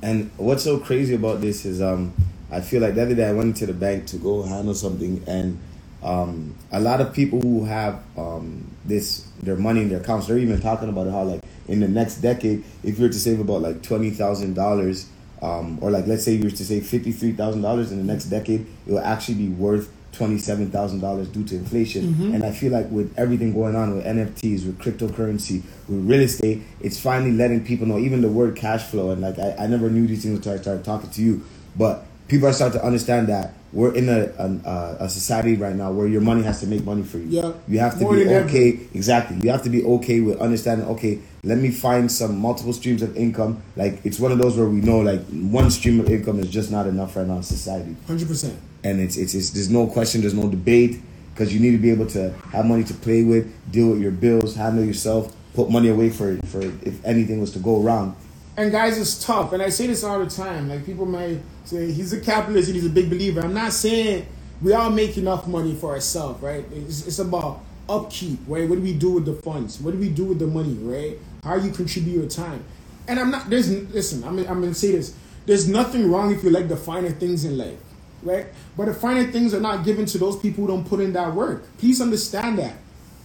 [0.02, 2.14] And what's so crazy about this is, um,
[2.52, 5.24] I feel like the other day I went to the bank to go handle something,
[5.28, 5.60] and
[6.04, 10.38] um, a lot of people who have um, this their money in their accounts, they're
[10.38, 13.62] even talking about how like in the next decade, if you were to save about
[13.62, 15.08] like twenty thousand dollars,
[15.42, 18.04] um, or like let's say you were to save fifty three thousand dollars in the
[18.04, 22.04] next decade, it will actually be worth twenty seven thousand dollars due to inflation.
[22.36, 26.62] And I feel like with everything going on with NFTs, with cryptocurrency, with real estate,
[26.82, 27.98] it's finally letting people know.
[27.98, 30.58] Even the word cash flow, and like I, I never knew these things until I
[30.58, 31.46] started talking to you,
[31.78, 35.92] but people are starting to understand that we're in a, a a society right now
[35.92, 37.26] where your money has to make money for you.
[37.42, 37.54] Yeah.
[37.68, 38.48] You have to More be than ever.
[38.48, 38.80] okay.
[38.94, 39.38] Exactly.
[39.42, 40.88] You have to be okay with understanding.
[40.90, 43.62] Okay, let me find some multiple streams of income.
[43.76, 46.72] Like it's one of those where we know like one stream of income is just
[46.72, 48.56] not enough right now in society, 100%.
[48.84, 51.02] and it's it's, it's there's no question, there's no debate
[51.34, 54.12] because you need to be able to have money to play with, deal with your
[54.12, 58.16] bills, handle yourself, put money away for for if anything was to go wrong.
[58.56, 59.54] And guys, it's tough.
[59.54, 60.70] And I say this all the time.
[60.70, 63.42] Like people might say he's a capitalist and he's a big believer.
[63.42, 64.28] I'm not saying
[64.62, 66.66] we all make enough money for ourselves, right?
[66.72, 68.70] It's, it's about upkeep, right?
[68.70, 69.80] What do we do with the funds?
[69.80, 71.18] What do we do with the money, right?
[71.44, 72.64] How you contribute your time?
[73.08, 73.50] And I'm not.
[73.50, 74.24] There's listen.
[74.24, 74.40] I'm.
[74.40, 75.16] I'm gonna say this.
[75.46, 77.78] There's nothing wrong if you like the finer things in life,
[78.22, 78.46] right?
[78.78, 81.34] But the finer things are not given to those people who don't put in that
[81.34, 81.66] work.
[81.80, 82.76] Please understand that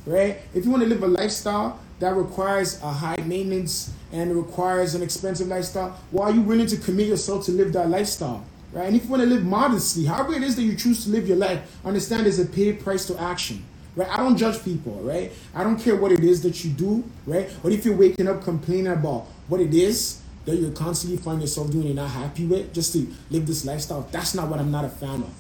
[0.09, 0.39] right?
[0.55, 5.03] If you want to live a lifestyle that requires a high maintenance and requires an
[5.03, 8.45] expensive lifestyle, why are you willing to commit yourself to live that lifestyle?
[8.73, 8.87] Right?
[8.87, 11.27] And if you want to live modestly, however it is that you choose to live
[11.27, 13.65] your life, understand there's a paid price to action.
[13.97, 14.09] Right?
[14.09, 15.33] I don't judge people, right?
[15.55, 17.51] I don't care what it is that you do, right?
[17.63, 21.71] But if you're waking up complaining about what it is that you constantly find yourself
[21.71, 24.85] doing and not happy with just to live this lifestyle, that's not what I'm not
[24.85, 25.35] a fan of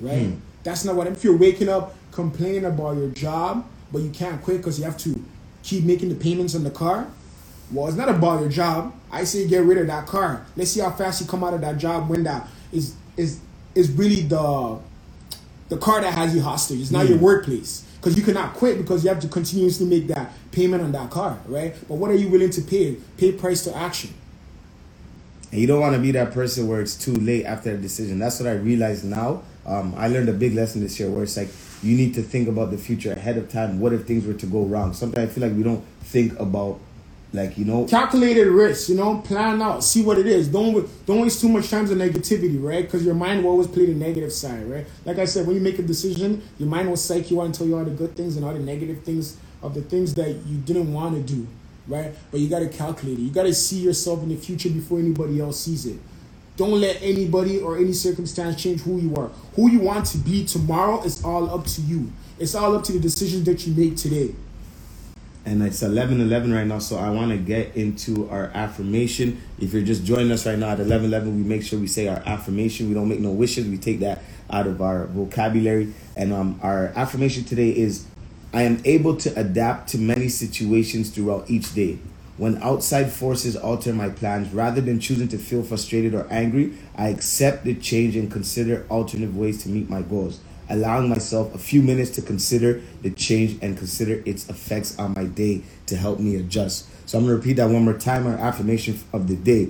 [0.00, 0.26] right?
[0.26, 0.34] Hmm.
[0.62, 1.06] That's not what.
[1.06, 4.98] If you're waking up complaining about your job, but you can't quit because you have
[4.98, 5.22] to
[5.62, 7.08] keep making the payments on the car,
[7.72, 8.94] well, it's not about your job.
[9.10, 10.46] I say get rid of that car.
[10.56, 13.40] Let's see how fast you come out of that job when that is is
[13.74, 14.78] is really the
[15.68, 16.80] the car that has you hostage.
[16.80, 20.32] It's not your workplace because you cannot quit because you have to continuously make that
[20.52, 21.74] payment on that car, right?
[21.88, 22.96] But what are you willing to pay?
[23.16, 24.14] Pay price to action.
[25.50, 28.18] And you don't want to be that person where it's too late after a decision.
[28.18, 29.42] That's what I realize now.
[29.64, 31.48] Um, I learned a big lesson this year where it's like
[31.82, 33.80] you need to think about the future ahead of time.
[33.80, 34.92] What if things were to go wrong?
[34.92, 36.80] Sometimes I feel like we don't think about,
[37.32, 40.48] like you know, calculated risk, you know, plan out, see what it is.
[40.48, 42.84] Don't don't waste too much time on negativity, right?
[42.84, 44.86] Because your mind will always play the negative side, right?
[45.04, 47.54] Like I said, when you make a decision, your mind will psych you out and
[47.54, 50.28] tell you all the good things and all the negative things of the things that
[50.46, 51.46] you didn't want to do,
[51.88, 52.14] right?
[52.30, 53.22] But you got to calculate it.
[53.22, 55.98] You got to see yourself in the future before anybody else sees it.
[56.56, 59.28] Don't let anybody or any circumstance change who you are.
[59.56, 62.10] Who you want to be tomorrow is all up to you.
[62.38, 64.34] It's all up to the decisions that you make today.
[65.46, 69.40] And it's 11 11 right now so i want to get into our affirmation.
[69.60, 72.08] If you're just joining us right now at 11 11 we make sure we say
[72.08, 72.88] our affirmation.
[72.88, 73.66] We don't make no wishes.
[73.66, 75.94] We take that out of our vocabulary.
[76.16, 78.06] And um, our affirmation today is
[78.52, 81.98] i am able to adapt to many situations throughout each day.
[82.38, 87.08] When outside forces alter my plans, rather than choosing to feel frustrated or angry, I
[87.08, 90.40] accept the change and consider alternative ways to meet my goals.
[90.68, 95.24] Allowing myself a few minutes to consider the change and consider its effects on my
[95.24, 96.86] day to help me adjust.
[97.08, 98.26] So I'm gonna repeat that one more time.
[98.26, 99.68] Our affirmation of the day.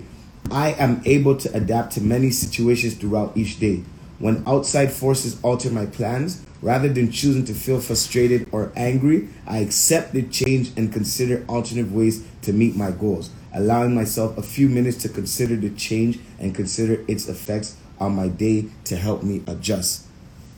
[0.50, 3.82] I am able to adapt to many situations throughout each day.
[4.18, 9.58] When outside forces alter my plans, rather than choosing to feel frustrated or angry, I
[9.58, 14.68] accept the change and consider alternative ways to meet my goals, allowing myself a few
[14.68, 19.42] minutes to consider the change and consider its effects on my day to help me
[19.46, 20.05] adjust.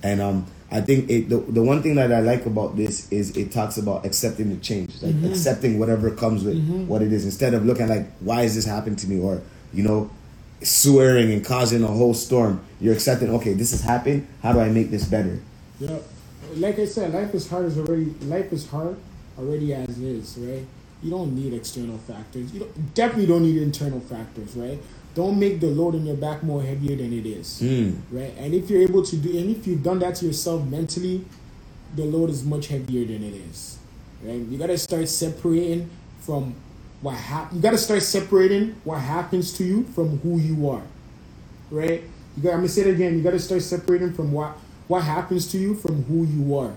[0.02, 3.36] And um, I think it, the, the one thing that I like about this is
[3.36, 5.30] it talks about accepting the change, like Mhm.
[5.30, 6.86] accepting whatever comes with Mhm.
[6.86, 9.18] what it is, instead of looking like, why is this happening to me?
[9.20, 9.40] Or,
[9.72, 10.10] you know,
[10.62, 12.60] swearing and causing a whole storm.
[12.80, 14.26] You're accepting, okay, this has happened.
[14.42, 15.40] How do I make this better?
[15.80, 15.98] Yeah,
[16.56, 18.12] like I said, life is hard as already.
[18.26, 18.96] Life is hard
[19.38, 20.64] already as is, right?
[21.02, 22.52] You don't need external factors.
[22.52, 24.78] You don't, definitely don't need internal factors, right?
[25.14, 27.96] Don't make the load on your back more heavier than it is, Mm.
[28.12, 28.32] right?
[28.38, 31.24] And if you're able to do, and if you've done that to yourself mentally,
[31.96, 33.78] the load is much heavier than it is,
[34.24, 34.40] right?
[34.48, 35.88] You gotta start separating
[36.20, 36.54] from
[37.00, 40.82] what hap- You gotta start separating what happens to you from who you are,
[41.70, 42.02] right?
[42.36, 42.50] You got.
[42.52, 43.16] I'm gonna say it again.
[43.16, 46.72] You gotta start separating from what what happens to you from who you are.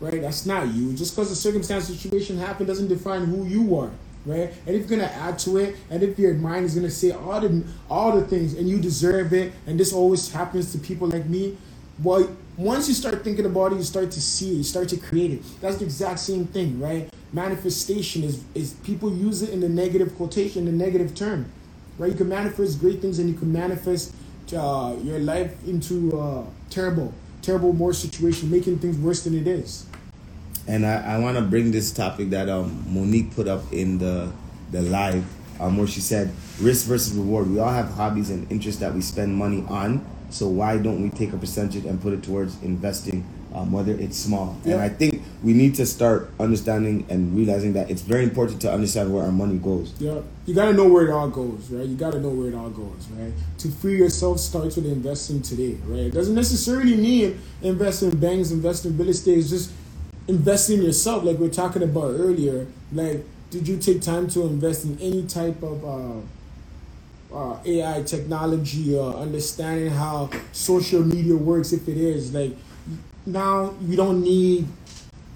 [0.00, 0.20] Right?
[0.20, 0.92] That's not you.
[0.94, 3.90] Just because a circumstance situation happened doesn't define who you are.
[4.24, 4.52] Right?
[4.66, 7.40] And if you're gonna add to it, and if your mind is gonna say all
[7.40, 11.26] the all the things, and you deserve it, and this always happens to people like
[11.26, 11.58] me,
[12.02, 14.96] well, once you start thinking about it, you start to see it, you start to
[14.96, 15.42] create it.
[15.60, 17.12] That's the exact same thing, right?
[17.32, 21.50] Manifestation is is people use it in the negative quotation, the negative term,
[21.98, 22.10] right?
[22.12, 24.14] You can manifest great things, and you can manifest
[24.56, 29.86] uh, your life into uh, terrible, terrible more situation, making things worse than it is.
[30.66, 34.32] And I, I want to bring this topic that um, Monique put up in the
[34.70, 35.24] the live,
[35.60, 37.50] um, where she said risk versus reward.
[37.50, 40.04] We all have hobbies and interests that we spend money on.
[40.30, 43.22] So why don't we take a percentage and put it towards investing,
[43.52, 44.56] um, whether it's small?
[44.64, 48.72] And I think we need to start understanding and realizing that it's very important to
[48.72, 49.92] understand where our money goes.
[49.98, 51.86] Yeah, you gotta know where it all goes, right?
[51.86, 53.32] You gotta know where it all goes, right?
[53.58, 56.06] To free yourself starts with investing today, right?
[56.06, 59.36] It doesn't necessarily mean invest in banks, invest in real estate.
[59.36, 59.70] It's just
[60.28, 62.66] invest in yourself, like we are talking about earlier.
[62.92, 68.96] Like, did you take time to invest in any type of uh, uh, AI technology
[68.96, 71.72] or understanding how social media works?
[71.72, 72.56] If it is like
[73.26, 74.66] now, you don't need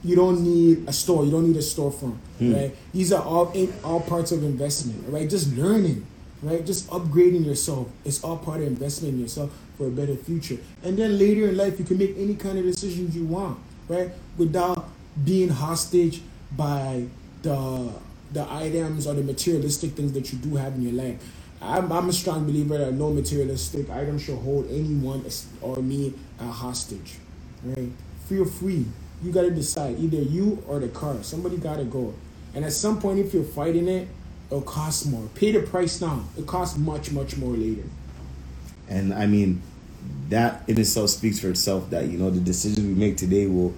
[0.05, 1.25] you don't need a store.
[1.25, 2.55] You don't need a storefront, Hmm.
[2.55, 2.77] right?
[2.92, 5.29] These are all in, all parts of investment, right?
[5.29, 6.07] Just learning,
[6.42, 6.64] right?
[6.64, 7.88] Just upgrading yourself.
[8.05, 10.59] It's all part of investment in yourself for a better future.
[10.85, 14.11] And then later in life, you can make any kind of decisions you want, right?
[14.38, 14.88] Without
[15.25, 16.20] being hostage
[16.57, 17.07] by
[17.42, 17.92] the
[18.33, 21.16] the items or the materialistic things that you do have in your life.
[21.62, 25.25] I'm, I'm a strong believer that no materialistic item should hold anyone
[25.62, 27.18] or me a hostage,
[27.64, 27.90] right?
[28.29, 28.85] Feel free.
[29.22, 31.22] You gotta decide either you or the car.
[31.22, 32.14] Somebody gotta go.
[32.55, 34.09] And at some point, if you're fighting it,
[34.51, 35.29] it'll cost more.
[35.35, 36.25] Pay the price now.
[36.37, 37.85] It costs much, much more later.
[38.88, 39.62] And I mean,
[40.29, 41.90] that in itself speaks for itself.
[41.90, 43.75] That you know the decisions we make today will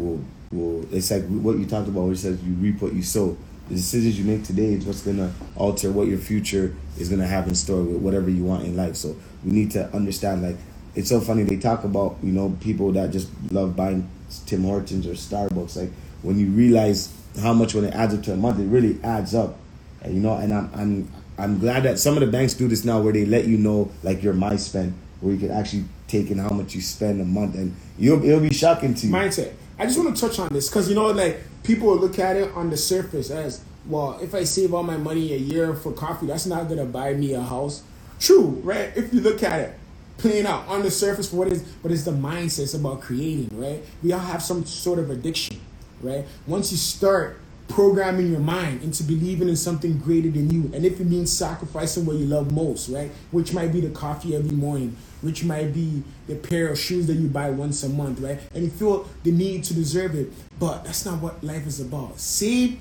[0.00, 0.86] will will.
[0.94, 3.36] It's like what you talked about, it says you reap what you sow.
[3.68, 7.46] The decisions you make today is what's gonna alter what your future is gonna have
[7.46, 8.96] in store with whatever you want in life.
[8.96, 10.42] So we need to understand.
[10.42, 10.56] Like
[10.94, 14.08] it's so funny they talk about you know people that just love buying
[14.46, 15.76] Tim Hortons or Starbucks.
[15.76, 15.90] Like
[16.22, 19.34] when you realize how much when it adds up to a month, it really adds
[19.34, 19.56] up.
[20.02, 22.84] And, you know, and I'm I'm I'm glad that some of the banks do this
[22.84, 26.38] now, where they let you know like your MySpend, where you can actually take in
[26.38, 29.12] how much you spend a month, and you'll it'll be shocking to you.
[29.12, 29.52] mindset.
[29.80, 32.52] I just want to touch on this because you know, like people look at it
[32.52, 34.18] on the surface as well.
[34.20, 37.32] If I save all my money a year for coffee, that's not gonna buy me
[37.32, 37.82] a house.
[38.18, 38.92] True, right?
[38.94, 39.78] If you look at it,
[40.18, 41.48] playing out on the surface what
[41.82, 42.64] but it's the mindset.
[42.64, 43.82] It's about creating, right?
[44.02, 45.58] We all have some sort of addiction,
[46.02, 46.26] right?
[46.46, 51.00] Once you start programming your mind into believing in something greater than you, and if
[51.00, 53.10] it means sacrificing what you love most, right?
[53.30, 57.14] Which might be the coffee every morning, which might be the pair of shoes that
[57.14, 58.38] you buy once a month, right?
[58.54, 62.18] And you feel the need to deserve it, but that's not what life is about.
[62.18, 62.78] Save.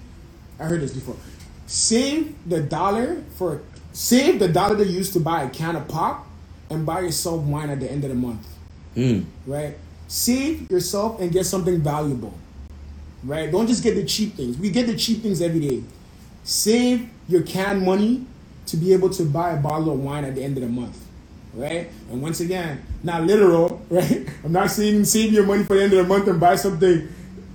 [0.60, 1.16] I heard this before.
[1.68, 3.62] Save the dollar for
[3.94, 6.28] save the dollar that you used to buy a can of pop,
[6.70, 8.46] and buy yourself wine at the end of the month
[8.96, 9.26] Mm.
[9.48, 9.78] right?
[10.08, 12.34] Save yourself and get something valuable,
[13.24, 13.52] right?
[13.52, 14.58] Don't just get the cheap things.
[14.58, 15.84] We get the cheap things every day.
[16.44, 18.26] Save your canned money
[18.66, 20.98] to be able to buy a bottle of wine at the end of the month,
[21.54, 21.90] right?
[22.12, 24.28] And once again, not literal, right?
[24.44, 27.08] I'm not saying save your money for the end of the month and buy something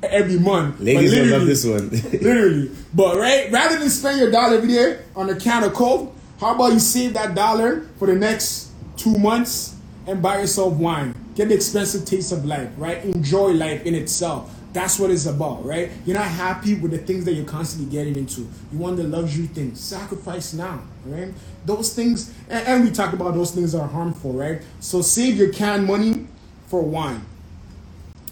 [0.03, 0.81] every month.
[0.81, 1.89] Ladies will love this one.
[2.13, 2.71] literally.
[2.93, 6.55] But right, rather than spend your dollar every day on a can of Coke, how
[6.55, 9.77] about you save that dollar for the next two months
[10.07, 11.15] and buy yourself wine?
[11.35, 13.03] Get the expensive taste of life, right?
[13.05, 14.54] Enjoy life in itself.
[14.75, 15.91] That's what it's about, right?
[16.05, 18.43] You're not happy with the things that you're constantly getting into.
[18.73, 19.81] You want the luxury things.
[19.81, 21.33] Sacrifice now, right?
[21.65, 24.61] Those things, and, and we talk about those things are harmful, right?
[24.81, 26.27] So save your canned money
[26.67, 27.25] for wine.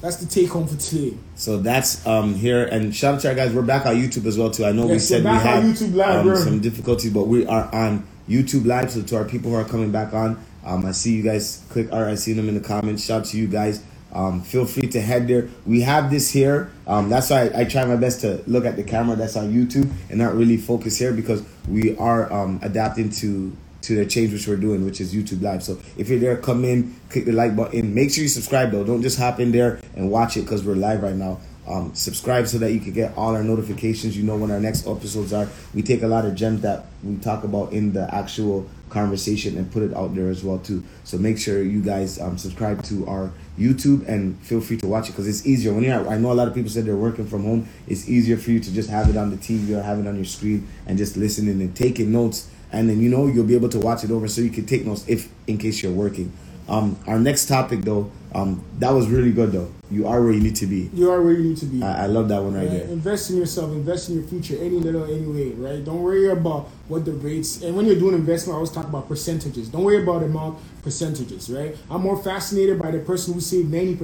[0.01, 1.17] That's the take home for today.
[1.37, 3.53] So that's um here and shout out to our guys.
[3.55, 4.65] We're back on YouTube as well too.
[4.65, 7.47] I know we Yes, said we're we had YouTube Live, um, some difficulties, but we
[7.47, 8.91] are on YouTube Live.
[8.91, 11.93] So to our people who are coming back on, um, I see you guys click.
[11.93, 13.05] Or I see them in the comments.
[13.05, 13.81] Shout out to you guys.
[14.13, 15.49] Um, feel free to head there.
[15.67, 16.71] We have this here.
[16.87, 19.53] Um, that's why I, I try my best to look at the camera that's on
[19.53, 24.33] YouTube and not really focus here because we are um, adapting to to the change
[24.33, 25.63] which we're doing, which is YouTube Live.
[25.63, 27.95] So if you're there, come in, click the like button.
[27.95, 28.85] Make sure you subscribe though.
[28.85, 31.41] Don't just hop in there and watch it because we're live right now.
[31.73, 34.15] Um, subscribe so that you can get all our notifications.
[34.17, 35.49] You know when our next episodes are.
[35.75, 39.73] We take a lot of gems that we talk about in the actual conversation and
[39.73, 40.85] put it out there as well too.
[41.05, 45.09] So make sure you guys um, subscribe to our YouTube and feel free to watch
[45.09, 46.07] it because it's easier when you're.
[46.07, 47.67] I know a lot of people said they're working from home.
[47.87, 50.17] It's easier for you to just have it on the TV or have it on
[50.17, 52.51] your screen and just listening and taking notes.
[52.71, 54.85] And then you know you'll be able to watch it over so you can take
[54.85, 56.33] notes if in case you're working.
[56.69, 59.71] Um, our next topic though, um, that was really good though.
[59.91, 60.89] You are where you need to be.
[60.95, 61.83] You are where you need to be.
[61.83, 62.71] I, I love that one right Right?
[62.71, 62.85] there.
[62.89, 65.85] Invest in yourself, invest in your future, any little, any way, right?
[65.85, 69.07] Don't worry about what the rates, and when you're doing investment, I always talk about
[69.09, 69.69] percentages.
[69.69, 71.77] Don't worry about amount, percentages, right?
[71.91, 73.99] I'm more fascinated by the person who saved 90%,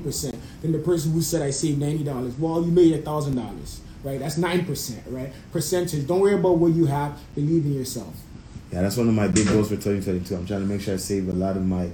[0.00, 2.38] 80% than the person who said I saved $90.
[2.38, 4.20] Well, you made a $1,000, right?
[4.20, 5.32] That's 9%, right?
[5.50, 6.06] Percentage.
[6.06, 8.14] Don't worry about what you have, believe in yourself.
[8.70, 10.34] Yeah, that's one of my big goals for 2022.
[10.36, 11.90] I'm trying to make sure I save a lot of my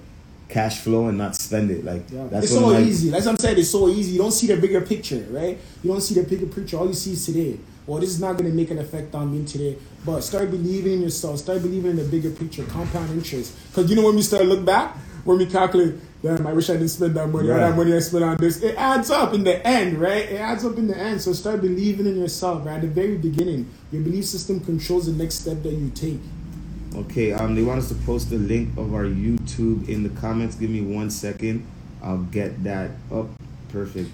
[0.49, 1.85] cash flow and not spend it.
[1.85, 2.27] Like Yeah.
[2.31, 3.11] that's it's so easy.
[3.11, 3.59] That's what I'm saying.
[3.59, 4.13] It's so easy.
[4.13, 5.59] You don't see the bigger picture, right?
[5.83, 6.79] You don't see the bigger picture.
[6.79, 7.59] All you see is today.
[7.87, 9.77] Well, this is not going to make an effect on me today.
[10.05, 11.39] But start believing in yourself.
[11.39, 13.55] Start believing in the bigger picture, compound interest.
[13.71, 16.69] Because you know when we start to look back, when we calculate, damn, I wish
[16.71, 17.51] I didn't spend that money.
[17.51, 17.69] All Right.
[17.71, 18.63] that money I spent on this.
[18.63, 20.25] It adds up in the end, right?
[20.31, 21.21] It adds up in the end.
[21.23, 22.77] So start believing in yourself, right?
[22.77, 26.21] At the very beginning, your belief system controls the next step that you take.
[26.95, 30.57] Okay, um, they want us to post the link of our YouTube in the comments.
[30.57, 31.67] Give me one second.
[32.03, 33.27] I'll get that up.
[33.69, 34.11] Perfect.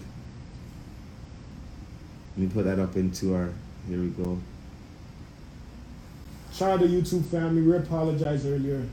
[2.37, 3.51] Let me put that up into our.
[3.89, 4.39] Here we go.
[6.53, 7.63] Shout out to YouTube family.
[7.63, 8.87] We apologize earlier.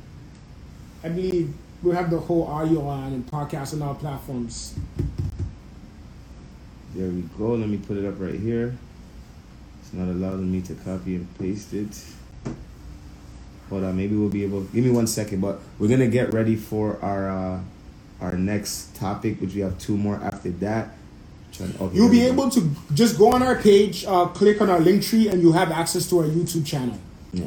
[1.04, 4.76] I believe we'll have the whole audio on and podcast on all platforms.
[6.96, 7.54] There we go.
[7.54, 8.78] Let me put it up right here.
[9.82, 12.04] It's not allowing me to copy and paste it.
[13.72, 14.62] Hold on, maybe we'll be able.
[14.66, 17.60] Give me one second, but we're gonna get ready for our uh,
[18.20, 20.90] our next topic, which we have two more after that.
[21.58, 22.44] Okay, You'll be there we go.
[22.44, 25.72] able to just go on our page, uh, click on our Linktree, and you'll have
[25.72, 26.98] access to our YouTube channel.
[27.32, 27.46] Yeah.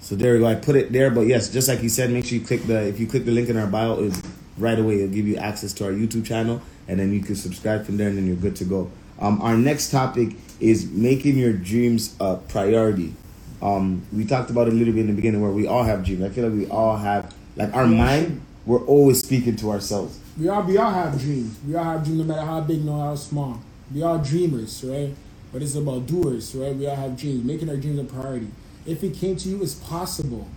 [0.00, 0.46] So there we go.
[0.46, 2.86] I put it there, but yes, just like you said, make sure you click the
[2.86, 4.14] if you click the link in our bio, it
[4.58, 7.84] right away it'll give you access to our YouTube channel, and then you can subscribe
[7.84, 8.90] from there, and then you're good to go.
[9.18, 13.14] Um, our next topic is making your dreams a priority.
[13.62, 16.04] Um, we talked about it a little bit in the beginning where we all have
[16.04, 16.22] dreams.
[16.24, 18.42] I feel like we all have like our mind.
[18.66, 20.18] We're always speaking to ourselves.
[20.38, 21.58] We all, we all have dreams.
[21.66, 23.60] We all have dreams, no matter how big, no matter how small.
[23.94, 25.14] We all dreamers, right?
[25.52, 26.74] But it's about doers, right?
[26.74, 27.44] We all have dreams.
[27.44, 28.48] Making our dreams a priority.
[28.86, 30.48] If it came to you, it's possible.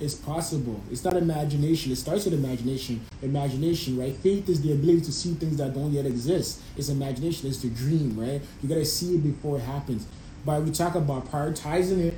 [0.00, 0.80] It's possible.
[0.90, 1.92] It's not imagination.
[1.92, 3.04] It starts with imagination.
[3.20, 4.16] Imagination, right?
[4.16, 6.62] Faith is the ability to see things that don't yet exist.
[6.76, 7.48] It's imagination.
[7.48, 8.40] It's the dream, right?
[8.62, 10.06] You gotta see it before it happens.
[10.44, 12.14] But we talk about prioritizing it.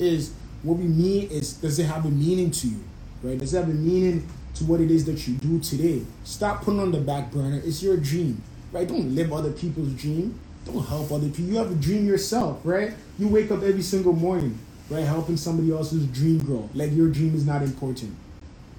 [0.00, 0.32] Is
[0.62, 2.80] what we mean is does it have a meaning to you,
[3.22, 3.38] right?
[3.38, 6.02] Does it have a meaning to what it is that you do today?
[6.24, 7.60] Stop putting on the back burner.
[7.62, 8.88] It's your dream, right?
[8.88, 10.40] Don't live other people's dream.
[10.64, 11.44] Don't help other people.
[11.52, 12.92] You have a dream yourself, right?
[13.18, 14.58] You wake up every single morning,
[14.88, 15.04] right?
[15.04, 16.68] Helping somebody else's dream grow.
[16.74, 18.14] Like your dream is not important,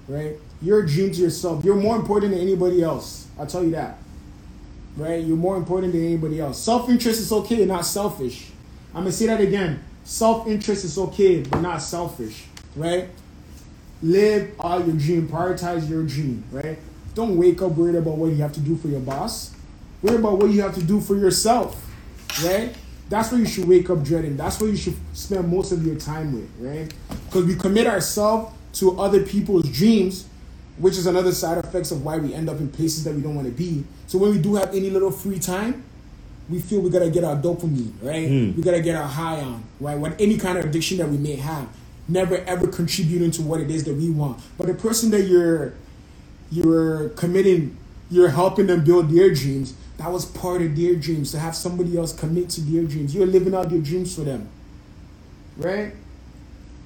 [0.08, 0.34] right?
[0.60, 1.64] Your dream to yourself.
[1.64, 3.28] You're more important than anybody else.
[3.38, 3.98] I'll tell you that,
[4.96, 5.22] right?
[5.24, 6.58] You're more important than anybody else.
[6.60, 8.50] Self interest is okay, not selfish.
[8.92, 9.84] I'm gonna say that again.
[10.04, 12.44] Self interest is okay, but not selfish,
[12.76, 13.08] right?
[14.02, 16.78] Live out your dream, prioritize your dream, right?
[17.14, 19.54] Don't wake up worried about what you have to do for your boss.
[20.02, 21.88] Worry about what you have to do for yourself,
[22.42, 22.74] right?
[23.08, 24.36] That's what you should wake up dreading.
[24.36, 26.92] That's what you should spend most of your time with, right?
[27.26, 30.26] Because we commit ourselves to other people's dreams,
[30.78, 33.36] which is another side effects of why we end up in places that we don't
[33.36, 33.84] want to be.
[34.06, 35.84] So when we do have any little free time,
[36.48, 38.28] we feel we gotta get our dopamine, right?
[38.28, 38.56] Mm.
[38.56, 39.98] We gotta get our high on, right?
[39.98, 41.68] What any kind of addiction that we may have,
[42.08, 44.42] never ever contributing to what it is that we want.
[44.58, 45.74] But the person that you're
[46.50, 47.78] you're committing
[48.12, 49.74] you're helping them build their dreams.
[49.96, 53.14] That was part of their dreams to have somebody else commit to their dreams.
[53.14, 54.48] You're living out your dreams for them,
[55.56, 55.94] right?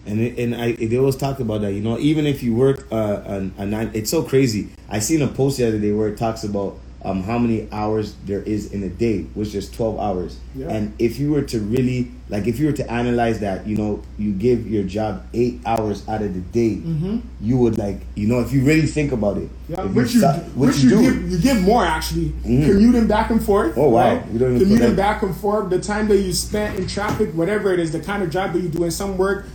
[0.07, 1.72] And it, and I they always talk about that.
[1.72, 4.68] You know, even if you work uh, a, a nine, it's so crazy.
[4.88, 8.16] I seen a post the other day where it talks about um, how many hours
[8.24, 10.38] there is in a day, which is 12 hours.
[10.57, 10.66] Yeah.
[10.70, 14.02] And if you were to really, like, if you were to analyze that, you know,
[14.18, 17.18] you give your job eight hours out of the day, Mm-hmm.
[17.40, 20.42] you would, like, you know, if you really think about it, Yeah, which you, stop-
[20.57, 21.00] which you do.
[21.00, 22.30] give you give more actually.
[22.44, 22.66] Mhm.
[22.72, 23.78] Commuting back and forth.
[23.78, 24.16] Oh, wow.
[24.16, 24.32] right?
[24.32, 25.70] We don't even Commuting back and forth.
[25.70, 28.61] The time that you spent in traffic, whatever it is, the kind of job that
[28.62, 29.46] you do, and some work,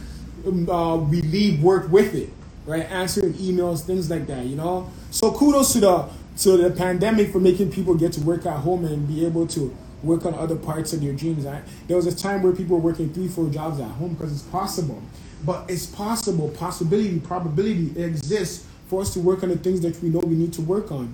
[0.47, 2.29] um, uh, we leave work with it,
[2.65, 2.89] right?
[2.89, 4.45] Answering emails, things like that.
[4.45, 4.89] You know.
[5.11, 6.05] So kudos to the
[6.41, 9.75] to the pandemic for making people get to work at home and be able to
[10.01, 11.45] work on other parts of their dreams.
[11.45, 14.31] I, there was a time where people were working three, four jobs at home because
[14.31, 15.01] it's possible.
[15.45, 20.09] But it's possible, possibility, probability exists for us to work on the things that we
[20.09, 21.13] know we need to work on.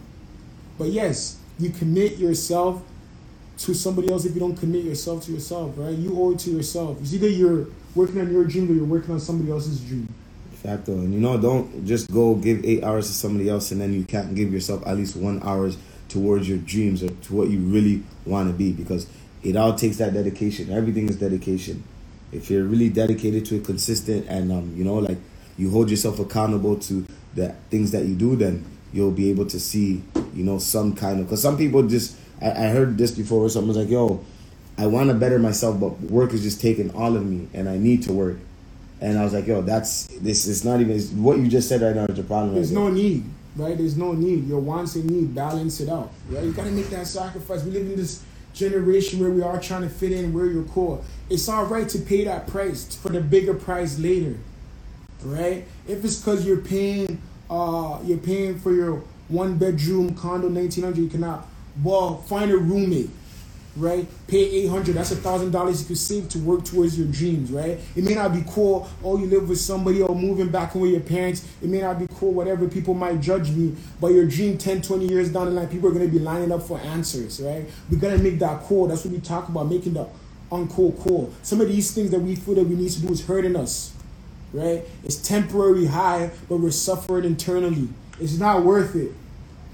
[0.77, 2.81] But yes, you commit yourself
[3.59, 5.95] to somebody else if you don't commit yourself to yourself, right?
[5.95, 7.01] You owe it to yourself.
[7.01, 10.13] It's either you're working on your dream or you're working on somebody else's dream.
[10.63, 10.93] Facto.
[10.93, 14.03] And you know, don't just go give eight hours to somebody else and then you
[14.03, 15.77] can't give yourself at least one hours
[16.09, 19.07] towards your dreams or to what you really want to be because
[19.43, 20.71] it all takes that dedication.
[20.71, 21.83] Everything is dedication.
[22.31, 25.17] If you're really dedicated to it, consistent, and um, you know, like
[25.57, 27.05] you hold yourself accountable to
[27.35, 30.03] the things that you do, then you'll be able to see,
[30.33, 31.27] you know, some kind of.
[31.27, 34.23] Because some people just, I, I heard this before where someone's like, "Yo,
[34.77, 37.77] I want to better myself, but work is just taking all of me, and I
[37.77, 38.37] need to work."
[38.99, 40.47] And I was like, "Yo, that's this.
[40.47, 43.25] It's not even what you just said right now is the problem." There's no need,
[43.55, 43.77] right?
[43.77, 44.47] There's no need.
[44.47, 46.43] Your wants and need, balance it out, right?
[46.43, 47.63] You gotta make that sacrifice.
[47.63, 48.23] We live in this
[48.53, 51.05] generation where we are trying to fit in where you're cool.
[51.29, 54.37] It's all right to pay that price for the bigger price later,
[55.23, 55.65] right?
[55.87, 57.21] If it's because you're paying,
[57.51, 61.47] uh, you're paying for your one bedroom condo, nineteen hundred, you cannot.
[61.83, 63.11] Well, find a roommate
[63.77, 64.07] right?
[64.27, 64.95] Pay eight hundred.
[64.95, 67.79] That's a thousand dollars you could save to work towards your dreams, right?
[67.95, 68.89] It may not be cool.
[69.03, 71.47] Oh, you live with somebody or moving back in with your parents.
[71.61, 72.33] It may not be cool.
[72.33, 75.89] Whatever people might judge me, but your dream 10, 20 years down the line, people
[75.89, 77.65] are gonna be lining up for answers, right?
[77.89, 78.87] We gotta make that cool.
[78.87, 80.07] That's what we talk about, making the
[80.51, 81.33] uncool cool.
[81.43, 83.93] Some of these things that we feel that we need to do is hurting us,
[84.53, 84.83] right?
[85.03, 87.89] It's temporary high, but we're suffering internally.
[88.19, 89.11] It's not worth it.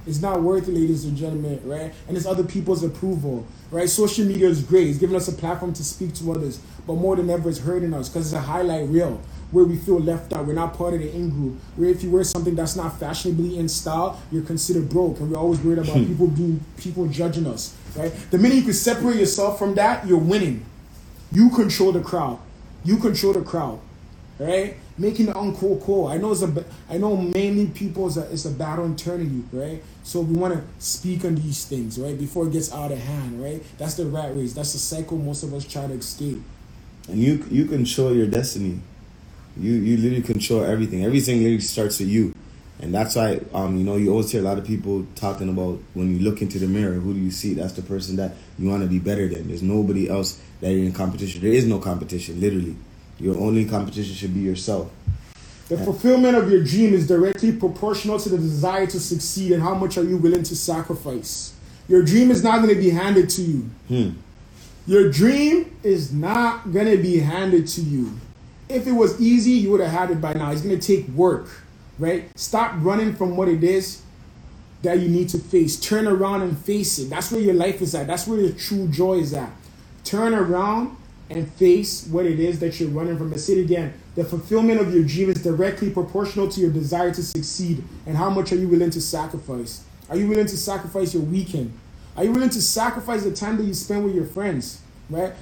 [0.06, 1.94] It's not worth it, ladies and gentlemen, right?
[2.08, 3.90] And it's other people's approval, right?
[3.90, 4.88] Social media is great.
[4.88, 7.94] It's giving us a platform to speak to others, but more than ever, it's hurting
[7.94, 10.46] us because it's a highlight reel where we feel left out.
[10.46, 11.60] We're not part of the in group.
[11.76, 15.38] Where if you wear something that's not fashionably in style, you're considered broke, and we're
[15.38, 16.06] always worried about hmm.
[16.06, 18.12] people being people judging us, right?
[18.32, 20.66] The minute you can separate yourself from that, you're winning.
[21.32, 22.40] You control the crowd.
[22.84, 23.80] You control the crowd,
[24.40, 24.76] right?
[24.96, 26.08] Making the uncool cool.
[26.08, 28.32] I know it's a, I know mainly people is a.
[28.32, 29.84] It's a battle internally, right?
[30.04, 33.42] So we want to speak on these things, right, before it gets out of hand,
[33.42, 33.64] right?
[33.80, 34.54] That's the rat race.
[34.54, 36.38] That's the cycle most of us try to escape.
[37.08, 38.80] And you you control your destiny.
[39.58, 41.04] You you literally control everything.
[41.04, 42.36] Everything literally starts with you.
[42.80, 45.80] And that's why um you know you always hear a lot of people talking about
[45.96, 47.56] when you look into the mirror, who do you see?
[47.56, 49.48] That's the person that you want to be better than.
[49.48, 51.42] There's nobody else that you're in competition.
[51.42, 52.76] There is no competition, literally.
[53.24, 54.92] Your only competition should be yourself.
[55.70, 59.74] The fulfillment of your dream is directly proportional to the desire to succeed and how
[59.74, 61.54] much are you willing to sacrifice.
[61.88, 63.70] Your dream is not going to be handed to you.
[63.88, 64.10] Hmm.
[64.86, 68.12] Your dream is not going to be handed to you.
[68.68, 70.52] If it was easy, you would have had it by now.
[70.52, 71.48] It's going to take work,
[72.00, 72.26] right?
[72.38, 74.02] Stop running from what it is
[74.82, 75.80] that you need to face.
[75.80, 77.10] Turn around and face it.
[77.10, 78.06] That's where your life is at.
[78.06, 79.52] That's where your true joy is at.
[80.04, 80.98] Turn around
[81.36, 83.34] and face what it is that you're running from.
[83.34, 83.94] I say it again.
[84.16, 87.84] The fulfillment of your dream is directly proportional to your desire to succeed.
[88.06, 89.84] And how much are you willing to sacrifice?
[90.10, 91.78] Are you willing to sacrifice your weekend?
[92.16, 94.82] Are you willing to sacrifice the time that you spend with your friends?
[95.10, 95.34] Right?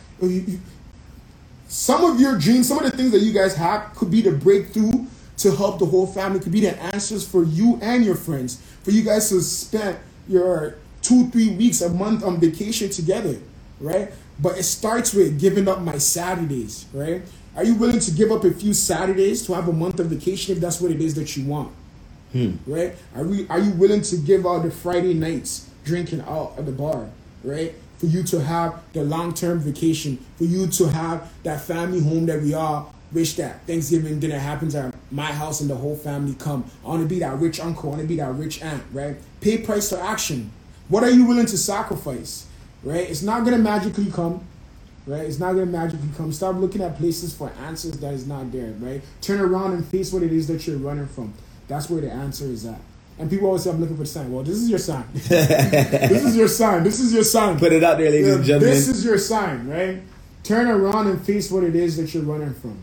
[1.68, 4.32] Some of your dreams, some of the things that you guys have could be the
[4.32, 5.06] breakthrough
[5.38, 8.62] to help the whole family, could be the answers for you and your friends.
[8.84, 13.40] For you guys to spend your two, three weeks, a month on vacation together,
[13.80, 14.12] right?
[14.42, 17.22] But it starts with giving up my Saturdays, right?
[17.56, 20.56] Are you willing to give up a few Saturdays to have a month of vacation
[20.56, 21.74] if that's what it is that you want?
[22.32, 22.56] Hmm.
[22.66, 22.96] right?
[23.14, 26.72] Are we are you willing to give out the Friday nights drinking out at the
[26.72, 27.10] bar,
[27.44, 27.76] right?
[27.98, 32.26] For you to have the long term vacation, for you to have that family home
[32.28, 36.34] that we all wish that Thanksgiving dinner happens at my house and the whole family
[36.36, 36.64] come.
[36.86, 39.18] I want to be that rich uncle, I want to be that rich aunt, right?
[39.42, 40.52] Pay price for action.
[40.88, 42.48] What are you willing to sacrifice?
[42.84, 43.10] Right?
[43.10, 44.46] It's not gonna magically come.
[45.06, 45.22] Right?
[45.26, 46.32] It's not gonna magically come.
[46.32, 49.02] Stop looking at places for answers that is not there, right?
[49.22, 51.34] Turn around and face what it is that you're running from.
[51.68, 52.80] That's where the answer is at.
[53.20, 54.32] And people always say, I'm looking for the sign.
[54.32, 55.06] Well, this is your sign.
[55.14, 56.84] this is your sign.
[56.84, 57.60] This is your sign.
[57.60, 58.70] Put it out there, ladies Yeah, and gentlemen.
[58.70, 60.02] This is your sign, right?
[60.44, 62.80] Turn around and face what it is that you're running from.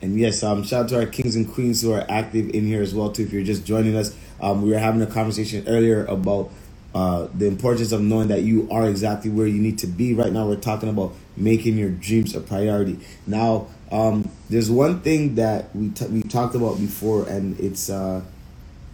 [0.00, 2.82] And yes, um, shout out to our kings and queens who are active in here
[2.82, 3.22] as well too.
[3.22, 6.50] If you're just joining us, um, we were having a conversation earlier about
[6.94, 10.14] uh, the importance of knowing that you are exactly where you need to be.
[10.14, 12.98] Right now, we're talking about making your dreams a priority.
[13.26, 18.22] Now, um, there's one thing that we t- we talked about before, and it's uh,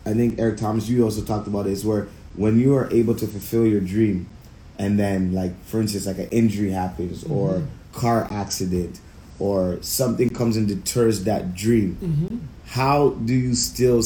[0.07, 3.14] I think Eric Thomas, you also talked about it, is where when you are able
[3.16, 4.28] to fulfill your dream,
[4.78, 9.01] and then like for instance, like an injury happens or car accident
[9.40, 12.49] or something comes and deters that dream.
[12.66, 14.03] How do you still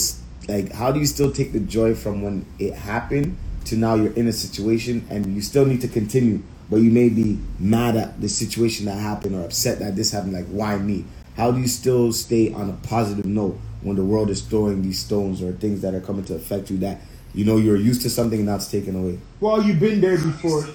[0.48, 0.72] like?
[0.72, 3.36] How do you still take the joy from when it happened
[3.66, 7.08] to now you're in a situation and you still need to continue, but you may
[7.08, 10.32] be mad at the situation that happened or upset that this happened.
[10.32, 11.04] Like, why me?
[11.36, 14.98] How do you still stay on a positive note when the world is throwing these
[14.98, 17.00] stones or things that are coming to affect you that
[17.34, 19.18] you know you're used to something and now it's taken away?
[19.40, 20.66] Well, you've been there before.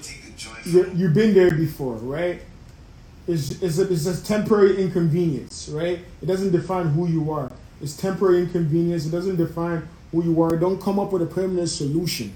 [0.64, 2.42] You- You've been there before, right?
[3.26, 5.98] It's, it's, a, it's a temporary inconvenience, right?
[6.22, 7.50] It doesn't define who you are.
[7.80, 9.06] It's temporary inconvenience.
[9.06, 10.56] It doesn't define who you are.
[10.56, 12.32] Don't come up with a permanent solution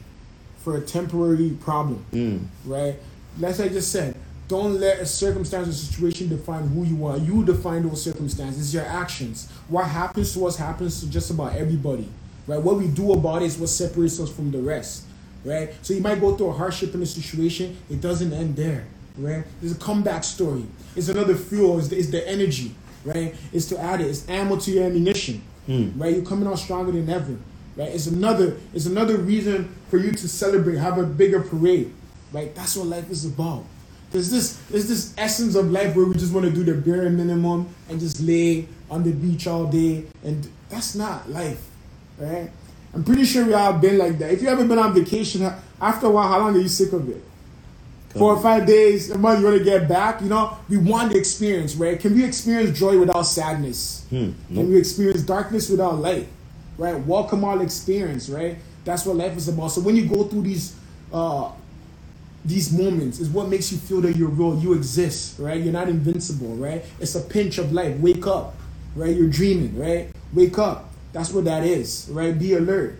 [0.62, 2.40] for a temporary problem, Mm.
[2.64, 2.96] right?
[3.38, 4.14] Like I just said,
[4.48, 7.16] don't let a circumstance or situation define who you are.
[7.16, 9.48] You define those circumstances, your actions.
[9.68, 12.08] What happens to us happens to just about everybody,
[12.46, 12.60] right?
[12.60, 15.04] What we do about it is what separates us from the rest,
[15.44, 15.70] right?
[15.82, 18.84] So you might go through a hardship in a situation, it doesn't end there,
[19.16, 19.44] right?
[19.60, 20.64] There's a comeback story.
[20.94, 23.34] It's another fuel, it's the, it's the energy, right?
[23.52, 25.40] It's to add it, it's ammo to your ammunition,
[25.96, 26.14] right?
[26.14, 27.36] You're coming out stronger than ever,
[27.76, 27.88] right?
[27.88, 31.92] It's another, it's another reason for you to celebrate, have a bigger parade,
[32.32, 32.54] right?
[32.54, 33.64] That's what life is about.
[34.10, 37.08] There's this, there's this essence of life where we just want to do the bare
[37.08, 41.62] minimum and just lay on the beach all day, and that's not life,
[42.18, 42.50] right?
[42.94, 44.32] I'm pretty sure we all been like that.
[44.32, 45.50] If you haven't been on vacation,
[45.80, 47.24] after a while, how long are you sick of it?
[48.10, 50.20] Four or five days, a month, you want to get back.
[50.20, 51.98] You know, we want the experience, right?
[51.98, 54.04] Can we experience joy without sadness?
[54.10, 54.32] Hmm.
[54.52, 56.28] Can we experience darkness without light?
[56.82, 56.98] Right?
[56.98, 58.58] Welcome all experience, right?
[58.84, 59.68] That's what life is about.
[59.68, 60.74] So when you go through these
[61.12, 61.52] uh
[62.44, 65.62] these moments is what makes you feel that you're real, you exist, right?
[65.62, 66.84] You're not invincible, right?
[66.98, 67.96] It's a pinch of life.
[67.98, 68.56] Wake up,
[68.96, 69.14] right?
[69.14, 70.08] You're dreaming, right?
[70.32, 70.90] Wake up.
[71.12, 72.36] That's what that is, right?
[72.36, 72.98] Be alert,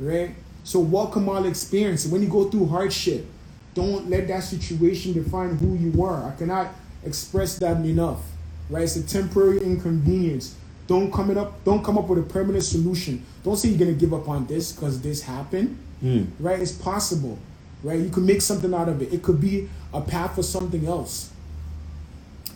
[0.00, 0.34] right?
[0.64, 2.06] So welcome all experience.
[2.06, 3.26] When you go through hardship,
[3.74, 6.32] don't let that situation define who you are.
[6.32, 6.68] I cannot
[7.04, 8.22] express that enough,
[8.70, 8.84] right?
[8.84, 10.56] It's a temporary inconvenience.
[10.88, 11.62] Don't come it up.
[11.64, 13.24] Don't come up with a permanent solution.
[13.44, 15.78] Don't say you're gonna give up on this because this happened,
[16.40, 16.58] right?
[16.58, 17.38] It's possible,
[17.84, 18.00] right?
[18.00, 19.12] You can make something out of it.
[19.12, 21.30] It could be a path for something else.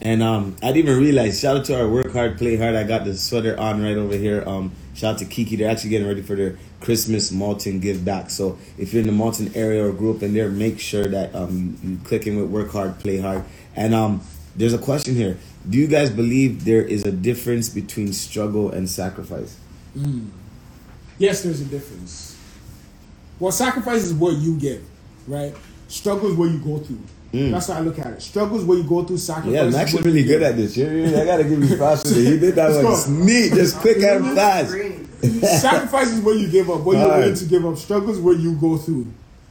[0.00, 1.38] And um, I didn't even realize.
[1.38, 2.74] Shout out to our work hard, play hard.
[2.74, 4.42] I got the sweater on right over here.
[4.48, 5.54] Um, shout out to Kiki.
[5.54, 8.30] They're actually getting ready for their Christmas Malton give back.
[8.30, 11.32] So if you're in the Malton area or grew up in there, make sure that
[11.34, 13.44] um, you, you click in with work hard, play hard.
[13.76, 14.22] And um,
[14.56, 15.38] there's a question here.
[15.68, 19.56] Do you guys believe there is a difference between struggle and sacrifice?
[19.94, 20.28] Hmm.
[21.18, 22.36] Yes, there's a difference.
[23.38, 24.82] Well, sacrifice is what you give,
[25.26, 25.54] right?
[25.88, 27.00] Struggle is what you go through.
[27.32, 27.50] Hmm.
[27.52, 28.22] That's how I look at it.
[28.22, 29.18] Struggle is what you go through.
[29.18, 29.52] Sacrifice.
[29.52, 30.40] Yeah, I'm is actually what you really give.
[30.40, 30.76] good at this.
[30.76, 32.20] You- you- I gotta give you props for that.
[32.20, 32.90] You did that Let's one go.
[32.90, 34.70] just neat, just quick and fast.
[35.62, 37.20] Sacrifice is what you give up, what you're Alright.
[37.20, 37.76] willing to give up.
[37.78, 39.06] Struggle is what you go through,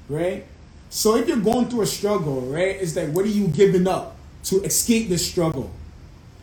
[0.09, 0.45] right?
[0.89, 4.17] So if you're going through a struggle, right, it's like what are you giving up
[4.45, 5.71] to escape this struggle?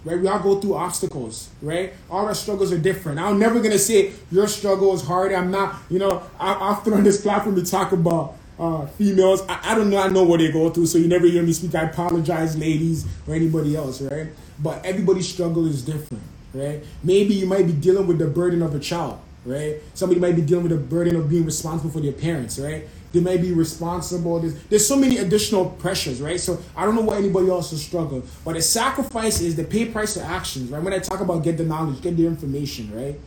[0.04, 0.18] Right?
[0.18, 1.92] We all go through obstacles, right?
[2.10, 3.18] All our struggles are different.
[3.18, 5.32] I'm never gonna say your struggle is hard.
[5.32, 9.42] I'm not, you know, I, often on this platform we talk about uh, females.
[9.48, 11.42] I, I do not know I know what they go through, so you never hear
[11.42, 11.74] me speak.
[11.74, 14.28] I apologize, ladies, or anybody else, right?
[14.58, 16.22] But everybody's struggle is different,
[16.54, 16.82] right?
[17.02, 19.76] Maybe you might be dealing with the burden of a child, right?
[19.94, 22.88] Somebody might be dealing with the burden of being responsible for their parents, right?
[23.12, 24.40] They may be responsible.
[24.40, 26.38] There's, there's so many additional pressures, right?
[26.38, 28.22] So I don't know what anybody else is struggling.
[28.44, 30.82] but the sacrifice is the pay price of actions, right?
[30.82, 33.18] When I talk about get the knowledge, get the information, right?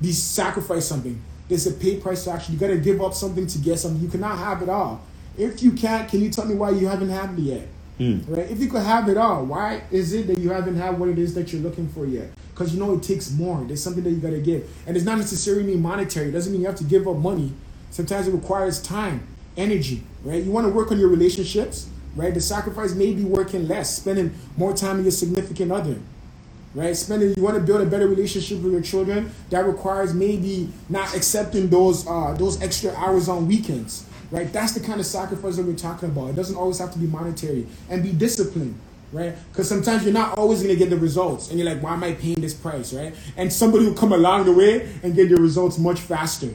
[0.00, 1.20] Be sacrifice something.
[1.48, 2.54] There's a pay price to action.
[2.54, 4.00] You got to give up something to get something.
[4.00, 5.02] You cannot have it all.
[5.36, 7.68] If you can't, can you tell me why you haven't had it yet?
[7.98, 8.20] Hmm.
[8.26, 8.50] Right?
[8.50, 11.18] If you could have it all, why is it that you haven't had what it
[11.18, 12.28] is that you're looking for yet?
[12.52, 13.64] Because you know it takes more.
[13.64, 16.28] There's something that you got to give, and it's not necessarily mean monetary.
[16.28, 17.52] It doesn't mean you have to give up money.
[17.94, 19.24] Sometimes it requires time,
[19.56, 20.02] energy.
[20.24, 20.42] Right?
[20.42, 21.88] You want to work on your relationships.
[22.16, 22.34] Right?
[22.34, 25.96] The sacrifice may be working less, spending more time with your significant other
[26.74, 26.96] right?
[26.96, 29.30] Spending, you want to build a better relationship with your children.
[29.50, 34.52] That requires maybe not accepting those uh, those extra hours on weekends, right?
[34.52, 36.30] That's the kind of sacrifice that we're talking about.
[36.30, 38.76] It doesn't always have to be monetary, and be disciplined,
[39.12, 39.34] right?
[39.52, 42.14] Because sometimes you're not always gonna get the results, and you're like, why am I
[42.14, 43.14] paying this price, right?
[43.36, 46.50] And somebody will come along the way and get the results much faster.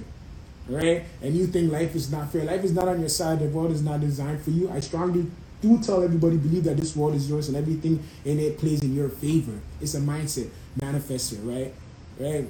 [0.70, 1.03] Right?
[1.22, 2.43] And you think life is not fair.
[2.45, 3.39] Life is not on your side.
[3.39, 4.70] The world is not designed for you.
[4.72, 5.30] I strongly
[5.61, 8.95] do tell everybody believe that this world is yours and everything in it plays in
[8.95, 9.59] your favor.
[9.82, 10.49] It's a mindset
[10.80, 11.74] manifester, right?
[12.20, 12.47] Right.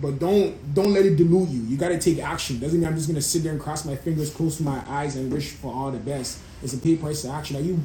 [0.00, 1.62] But don't don't let it dilute you.
[1.62, 2.58] You gotta take action.
[2.58, 5.32] Doesn't mean I'm just gonna sit there and cross my fingers, close my eyes, and
[5.32, 6.40] wish for all the best.
[6.62, 7.56] It's a pay price of action.
[7.56, 7.80] Are you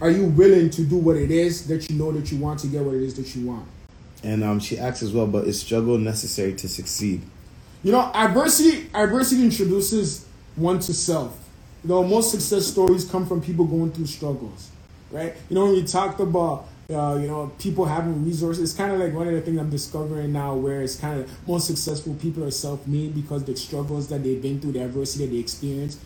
[0.00, 2.66] are you willing to do what it is that you know that you want to
[2.66, 3.66] get what it is that you want?
[4.22, 7.22] And um, she asks as well, but is struggle necessary to succeed?
[7.86, 10.26] You know, adversity adversity introduces
[10.56, 11.38] one to self.
[11.84, 14.72] You know, most success stories come from people going through struggles,
[15.12, 15.34] right?
[15.48, 18.64] You know, when we talked about uh, you know, people having resources.
[18.64, 21.48] It's kind of like one of the things I'm discovering now, where it's kind of
[21.48, 25.32] most successful people are self-made because the struggles that they've been through, the adversity that
[25.32, 26.00] they experienced,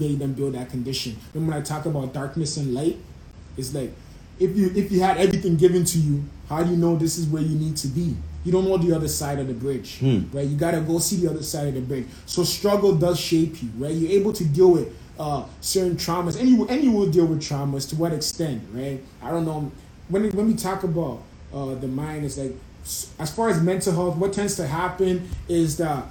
[0.00, 1.16] made them build that condition.
[1.34, 2.96] And when I talk about darkness and light,
[3.56, 3.92] it's like
[4.40, 7.26] if you if you had everything given to you, how do you know this is
[7.26, 8.16] where you need to be?
[8.44, 10.20] You don't know the other side of the bridge, Hmm.
[10.32, 10.46] right?
[10.46, 12.06] You gotta go see the other side of the bridge.
[12.26, 13.92] So struggle does shape you, right?
[13.94, 14.88] You're able to deal with
[15.18, 19.00] uh, certain traumas, and you and you will deal with traumas to what extent, right?
[19.22, 19.70] I don't know.
[20.08, 21.22] When when we talk about
[21.52, 22.54] uh, the mind, it's like
[23.18, 26.06] as far as mental health, what tends to happen is that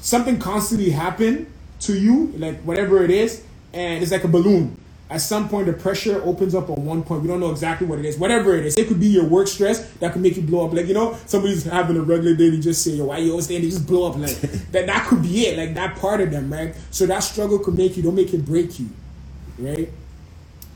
[0.00, 1.46] something constantly happen
[1.80, 3.42] to you, like whatever it is,
[3.74, 4.76] and it's like a balloon.
[5.14, 7.22] At some point, the pressure opens up on one point.
[7.22, 8.18] We don't know exactly what it is.
[8.18, 10.72] Whatever it is, it could be your work stress that could make you blow up.
[10.72, 13.46] Like you know, somebody's having a regular day, they just say, "Yo, why you always
[13.46, 14.16] there?" They just blow up.
[14.16, 14.34] Like
[14.72, 14.86] that.
[14.86, 15.56] That could be it.
[15.56, 16.74] Like that part of them, right?
[16.90, 18.02] So that struggle could make you.
[18.02, 18.88] Don't make it break you,
[19.56, 19.88] right?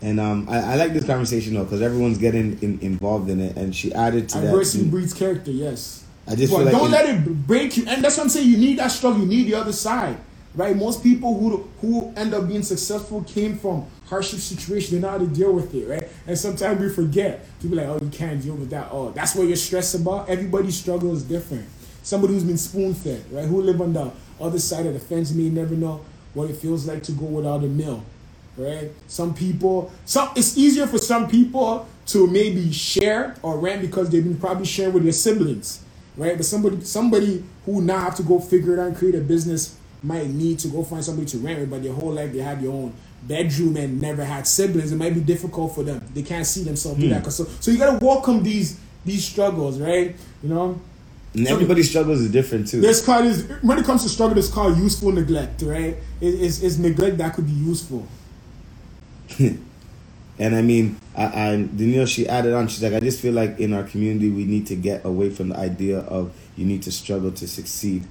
[0.02, 3.56] And um, I, I like this conversation though because everyone's getting in, involved in it.
[3.56, 4.90] And she added to Adversity that.
[4.92, 5.50] breeds character.
[5.50, 6.04] Yes.
[6.28, 7.86] I just like don't let it break you.
[7.88, 8.48] And that's what I'm saying.
[8.48, 9.20] You need that struggle.
[9.20, 10.16] You need the other side,
[10.54, 10.76] right?
[10.76, 15.18] Most people who who end up being successful came from hardship situation They know how
[15.18, 16.08] to deal with it, right?
[16.26, 17.46] And sometimes we forget.
[17.60, 18.88] People like, oh, you can't deal with that.
[18.90, 20.28] Oh, that's what you're stressed about.
[20.28, 21.66] Everybody's struggle is different.
[22.02, 23.44] Somebody who's been spoon fed, right?
[23.44, 26.86] Who live on the other side of the fence may never know what it feels
[26.86, 28.02] like to go without a meal
[28.58, 28.90] right?
[29.06, 34.24] Some people, some it's easier for some people to maybe share or rent because they've
[34.24, 35.82] been probably sharing with their siblings,
[36.16, 36.36] right?
[36.36, 39.76] But somebody, somebody who now have to go figure it out and create a business
[40.02, 42.60] might need to go find somebody to rent with, but their whole life they had
[42.60, 42.92] their own
[43.22, 44.92] bedroom and never had siblings.
[44.92, 46.02] It might be difficult for them.
[46.14, 47.14] They can't see themselves do hmm.
[47.14, 47.30] that.
[47.32, 50.14] So, so you gotta welcome these these struggles, right?
[50.42, 50.80] You know,
[51.34, 52.80] and everybody's struggles is different too.
[52.80, 55.96] This called is when it comes to struggle, it's called useful neglect, right?
[56.20, 58.06] It, it's, it's neglect that could be useful.
[60.38, 62.68] And I mean, I, I Danielle, she added on.
[62.68, 65.48] She's like, I just feel like in our community we need to get away from
[65.48, 68.04] the idea of you need to struggle to succeed.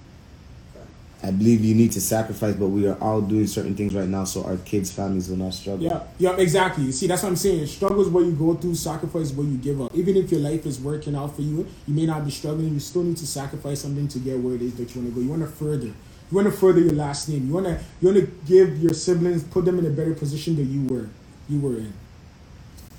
[1.23, 4.23] I believe you need to sacrifice, but we are all doing certain things right now,
[4.23, 5.83] so our kids' families will not struggle.
[5.83, 6.83] Yeah, yeah, exactly.
[6.85, 7.65] You see, that's what I'm saying.
[7.65, 9.95] Struggle is what you go through, sacrifice is what you give up.
[9.95, 12.79] Even if your life is working out for you, you may not be struggling, you
[12.79, 15.21] still need to sacrifice something to get where it is that you want to go.
[15.21, 15.87] You want to further.
[15.87, 17.47] You want to further your last name.
[17.47, 20.55] You want to you want to give your siblings, put them in a better position
[20.55, 21.09] than you were.
[21.49, 21.93] You were in.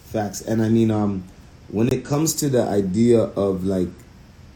[0.07, 0.41] Facts.
[0.41, 1.25] And I mean, um,
[1.69, 3.89] when it comes to the idea of like,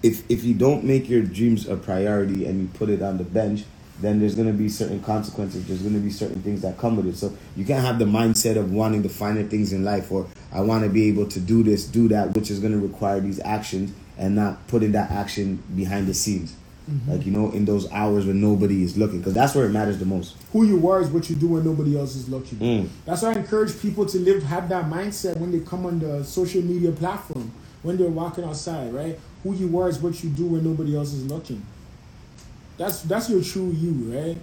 [0.03, 3.25] if if you don't make your dreams a priority and you put it on the
[3.25, 3.65] bench,
[4.01, 5.67] then there's gonna be certain consequences.
[5.67, 7.17] There's gonna be certain things that come with it.
[7.17, 10.61] So you can't have the mindset of wanting the finer things in life, or I
[10.61, 13.93] want to be able to do this, do that, which is gonna require these actions,
[14.19, 16.55] and not putting that action behind the scenes,
[17.07, 19.99] like you know, in those hours when nobody is looking, because that's where it matters
[19.99, 20.37] the most.
[20.53, 22.59] Who you are is what you do when nobody else is looking.
[22.59, 22.89] Mm.
[23.05, 26.25] That's why I encourage people to live have that mindset when they come on the
[26.25, 29.19] social media platform, when they're walking outside, right?
[29.43, 31.65] Who you are is what you do when nobody else is looking.
[32.79, 34.39] That's that's your true you, right?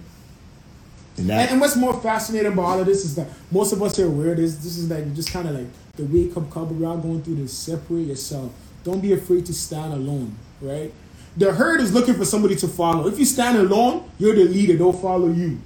[1.16, 3.82] And that, And, and what's more fascinating about all of this is that most of
[3.82, 4.56] us are aware of this.
[4.56, 7.22] This is like just kind of like the wake up call, but we're all going
[7.22, 7.52] through this.
[7.52, 8.52] Separate yourself.
[8.84, 10.92] Don't be afraid to stand alone, right?
[11.36, 13.06] The herd is looking for somebody to follow.
[13.06, 14.76] If you stand alone, you're the leader.
[14.76, 15.60] They'll follow you.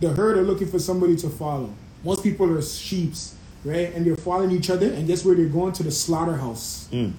[0.00, 1.74] The herd are looking for somebody to follow.
[2.04, 3.92] Most people are sheeps, right?
[3.94, 4.92] And they're following each other.
[4.92, 6.88] And guess where they're going to the slaughterhouse.
[6.92, 7.12] Mm.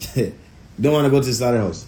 [0.80, 1.86] don't want to go to the slaughterhouse.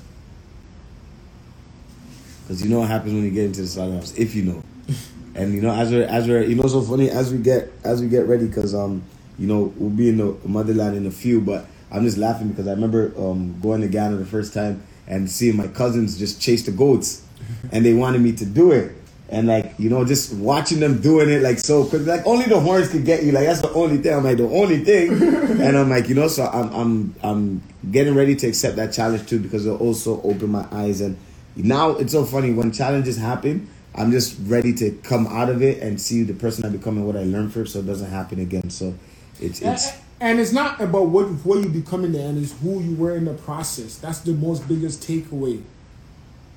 [2.42, 4.62] Because you know what happens when you get into the slaughterhouse, if you know.
[5.32, 8.02] And you know, as we're as we're you know so funny as we get as
[8.02, 9.04] we get ready, because um
[9.38, 12.66] you know we'll be in the motherland in a few, but I'm just laughing because
[12.66, 16.66] I remember um going to Ghana the first time and seeing my cousins just chase
[16.66, 17.24] the goats,
[17.72, 18.92] and they wanted me to do it.
[19.30, 22.58] And like you know, just watching them doing it like so quick, like only the
[22.58, 23.30] horns could get you.
[23.30, 24.12] Like that's the only thing.
[24.12, 27.62] I'm like the only thing, and I'm like you know, so I'm I'm I'm
[27.92, 31.00] getting ready to accept that challenge too because it'll also open my eyes.
[31.00, 31.16] And
[31.54, 35.80] now it's so funny when challenges happen, I'm just ready to come out of it
[35.80, 38.40] and see the person I become and what I learned from, so it doesn't happen
[38.40, 38.68] again.
[38.70, 38.94] So
[39.40, 42.80] it's it's And it's not about what what you become in the end, it's who
[42.80, 43.96] you were in the process.
[43.96, 45.62] That's the most biggest takeaway.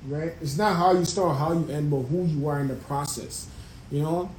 [0.08, 0.32] Right?
[0.40, 3.48] It's not how you start, how you end, but who you are in the process.
[3.90, 4.30] You know,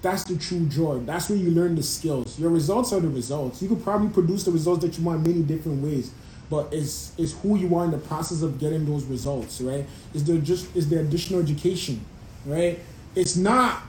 [0.00, 0.98] that's the true joy.
[1.00, 2.38] That's where you learn the skills.
[2.38, 3.62] Your results are the results.
[3.62, 6.12] You could probably produce the results that you want many different ways,
[6.50, 9.86] but it's it's who you are in the process of getting those results, right?
[10.12, 12.04] Is there just is there additional education,
[12.44, 12.80] right?
[13.14, 13.82] It's not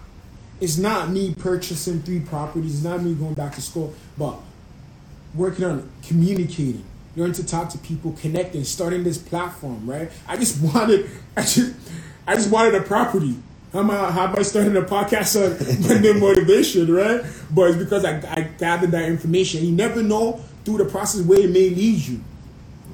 [0.61, 2.75] it's not me purchasing three properties.
[2.75, 4.35] It's not me going back to school, but
[5.33, 6.85] working on communicating,
[7.15, 10.11] learning to talk to people, connecting, starting this platform, right?
[10.27, 11.73] I just wanted, I just,
[12.25, 13.35] I just wanted a property.
[13.71, 17.23] How am I, how am I starting a podcast on Monday motivation, right?
[17.51, 19.65] But it's because I, I gathered that information.
[19.65, 22.21] You never know through the process where it may lead you,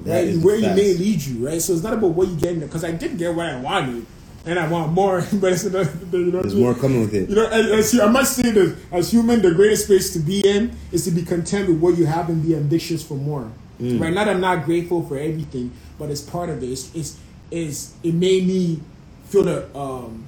[0.04, 0.36] right?
[0.38, 1.60] Where it may lead you, right?
[1.60, 3.60] So it's not about what you get in there because I did get what I
[3.60, 4.06] wanted
[4.46, 6.26] and I want more, but it's another thing.
[6.26, 7.28] You know, there's more coming with it.
[7.28, 10.40] You know, as, as, I must say that as human, the greatest space to be
[10.40, 13.50] in is to be content with what you have and be ambitious for more.
[13.80, 14.00] Mm.
[14.00, 14.12] Right?
[14.12, 16.66] Not I'm not grateful for everything, but it's part of it.
[16.66, 17.18] It's, it's,
[17.50, 18.80] it's it made me
[19.24, 20.24] feel the um,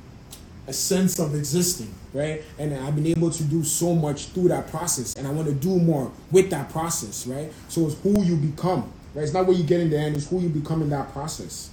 [0.66, 2.42] a sense of existing, right?
[2.59, 5.55] And I've been able to do so much through that process, and I want to
[5.55, 7.53] do more with that process, right?
[7.68, 9.22] So it's who you become, right?
[9.22, 11.70] It's not what you get in the end; it's who you become in that process.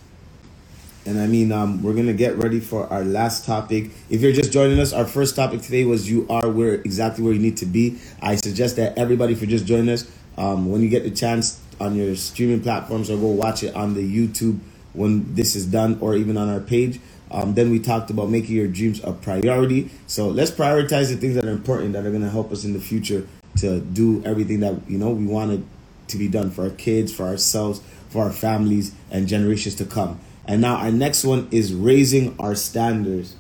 [1.05, 3.91] And I mean, um, we're gonna get ready for our last topic.
[4.09, 7.34] If you're just joining us, our first topic today was you are where exactly where
[7.34, 7.99] you need to be.
[8.21, 11.59] I suggest that everybody, if you're just joining us, um, when you get the chance
[11.80, 14.59] on your streaming platforms or go watch it on the YouTube
[14.93, 16.99] when this is done, or even on our page.
[17.32, 19.91] Um, then we talked about making your dreams a priority.
[20.07, 22.80] So let's prioritize the things that are important that are gonna help us in the
[22.80, 23.27] future
[23.57, 25.63] to do everything that you know we wanted
[26.07, 30.19] to be done for our kids, for ourselves, for our families, and generations to come.
[30.45, 33.36] And now our next one is raising our standards.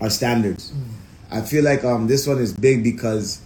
[0.00, 0.72] Our standards.
[0.72, 0.82] Mm.
[1.30, 3.40] I feel like um this one is big because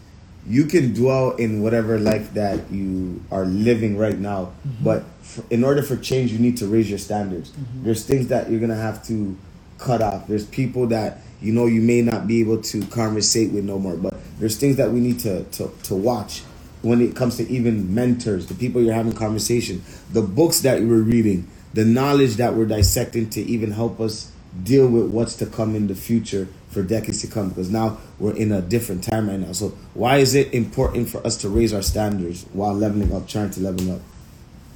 [0.49, 4.85] you can dwell in whatever life that you are living right now, mm-hmm.
[4.85, 7.51] but for, in order for change, you need to raise your standards.
[7.51, 7.85] Mm-hmm.
[7.85, 9.37] There's things that you're gonna have to
[9.79, 10.27] cut off.
[10.27, 13.97] There's people that you know you may not be able to conversate with no more,
[13.97, 16.43] but there's things that we need to to, to watch
[16.83, 19.83] when it comes to even mentors, the people you're having conversation,
[20.13, 24.33] the books that you were reading the knowledge that we're dissecting to even help us
[24.63, 28.37] deal with what's to come in the future for decades to come because now we're
[28.37, 29.53] in a different time right now.
[29.53, 33.51] So why is it important for us to raise our standards while leveling up, trying
[33.51, 34.01] to level up?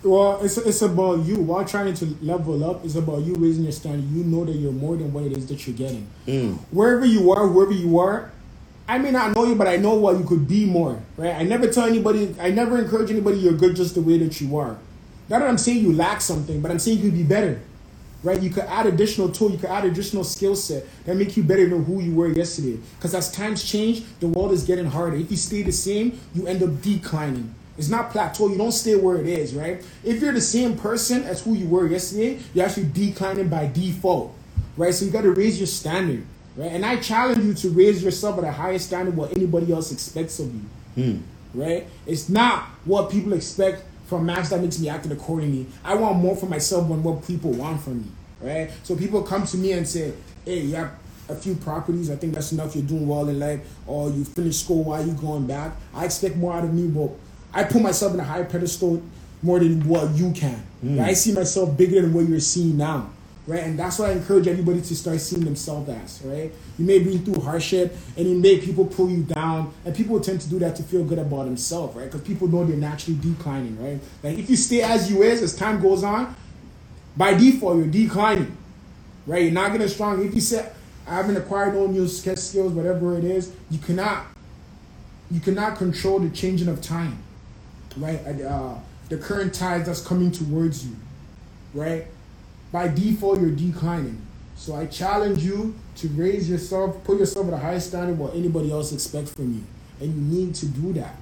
[0.02, 1.36] Well, it's it's about you.
[1.36, 4.04] While trying to level up, it's about you raising your standard.
[4.10, 6.08] You know that you're more than what it is that you're getting.
[6.26, 6.58] Mm.
[6.72, 8.32] Wherever you are, wherever you are,
[8.88, 11.00] I may not know you, but I know what you could be more.
[11.16, 11.34] Right?
[11.34, 12.34] I never tell anybody.
[12.40, 14.76] I never encourage anybody you're good just the way that you are.
[15.28, 17.60] Not that I'm saying you lack something, but I'm saying you could be better.
[18.22, 18.40] Right?
[18.40, 21.68] You could add additional tool, you could add additional skill set that make you better
[21.68, 22.78] than who you were yesterday.
[22.96, 25.16] Because as times change, the world is getting harder.
[25.16, 27.52] If you stay the same, you end up declining.
[27.78, 28.48] It's not plateau.
[28.48, 29.84] You don't stay where it is, right?
[30.04, 34.34] If you're the same person as who you were yesterday, you're actually declining by default,
[34.76, 34.94] right?
[34.94, 36.24] So you got to raise your standard,
[36.56, 36.70] right?
[36.70, 40.38] And I challenge you to raise yourself at a higher standard what anybody else expects
[40.38, 40.60] of you,
[40.94, 41.18] hmm.
[41.58, 41.86] right?
[42.06, 43.82] It's not what people expect
[44.12, 45.66] from Max that makes me acting accordingly.
[45.82, 48.08] I want more for myself than what people want from me,
[48.42, 48.70] right?
[48.82, 50.12] So people come to me and say,
[50.44, 50.92] hey, you have
[51.30, 52.10] a few properties.
[52.10, 52.76] I think that's enough.
[52.76, 54.84] You're doing well in life, or you finished school.
[54.84, 55.72] Why are you going back?
[55.94, 57.10] I expect more out of me, but
[57.54, 59.02] I put myself in a higher pedestal
[59.42, 60.62] more than what you can.
[60.84, 61.00] Mm.
[61.00, 63.08] I see myself bigger than what you're seeing now
[63.46, 63.62] right?
[63.64, 66.52] And that's what I encourage everybody to start seeing themselves as, right?
[66.78, 70.40] You may be through hardship and you may people pull you down, and people tend
[70.42, 72.04] to do that to feel good about themselves, right?
[72.04, 73.98] Because people know they're naturally declining, right?
[74.22, 76.34] Like if you stay as you is as time goes on,
[77.16, 78.56] by default you're declining,
[79.26, 79.42] right?
[79.42, 80.24] You're not getting strong.
[80.24, 80.70] If you say
[81.06, 84.26] I haven't acquired no new skills, whatever it is, you cannot
[85.30, 87.18] you cannot control the changing of time,
[87.96, 88.20] right?
[88.26, 88.74] Uh,
[89.08, 90.94] the current tide that's coming towards you,
[91.74, 92.06] right?
[92.72, 94.20] By default you're declining.
[94.56, 98.72] So I challenge you to raise yourself, put yourself at a higher standard what anybody
[98.72, 99.64] else expects from you.
[100.00, 101.16] And you need to do that.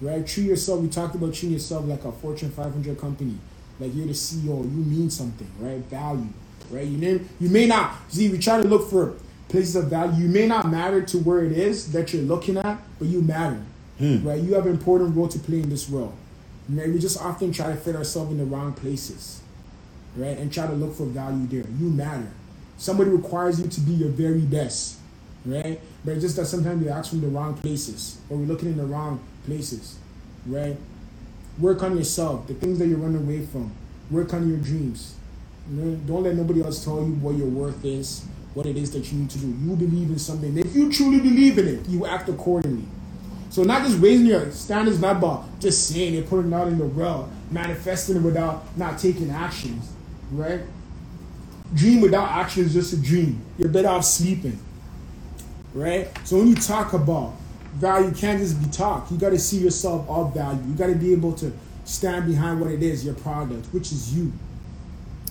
[0.00, 0.26] Right?
[0.26, 3.36] Treat yourself, we talked about treating yourself like a Fortune 500 company.
[3.78, 5.78] Like you're the CEO, you mean something, right?
[5.86, 6.28] Value,
[6.70, 6.86] right?
[6.86, 9.14] You may, you may not, see, we try to look for
[9.48, 10.24] places of value.
[10.24, 13.62] You may not matter to where it is that you're looking at, but you matter,
[13.98, 14.26] hmm.
[14.26, 14.40] right?
[14.40, 16.14] You have an important role to play in this world.
[16.68, 16.88] Right?
[16.88, 19.39] We just often try to fit ourselves in the wrong places
[20.16, 20.36] right?
[20.38, 21.70] And try to look for value there.
[21.78, 22.30] You matter.
[22.76, 24.98] Somebody requires you to be your very best,
[25.44, 25.80] right?
[26.04, 28.76] But it's just that sometimes we ask from the wrong places or we're looking in
[28.76, 29.98] the wrong places,
[30.46, 30.76] right?
[31.58, 33.72] Work on yourself, the things that you're running away from.
[34.10, 35.14] Work on your dreams.
[35.70, 36.00] You?
[36.06, 39.18] Don't let nobody else tell you what your worth is, what it is that you
[39.18, 39.46] need to do.
[39.46, 40.56] You believe in something.
[40.56, 42.86] If you truly believe in it, you act accordingly.
[43.50, 46.78] So not just raising your standards, not about just saying it, putting it out in
[46.78, 49.92] the world, manifesting it without not taking actions
[50.30, 50.60] right?
[51.74, 53.40] dream without action is just a dream.
[53.58, 54.58] You're better off sleeping.
[55.74, 56.08] Right?
[56.26, 57.34] So when you talk about
[57.74, 59.10] value, you can't just be talk.
[59.10, 60.60] You got to see yourself of value.
[60.66, 61.52] You got to be able to
[61.84, 64.32] stand behind what it is, your product, which is you.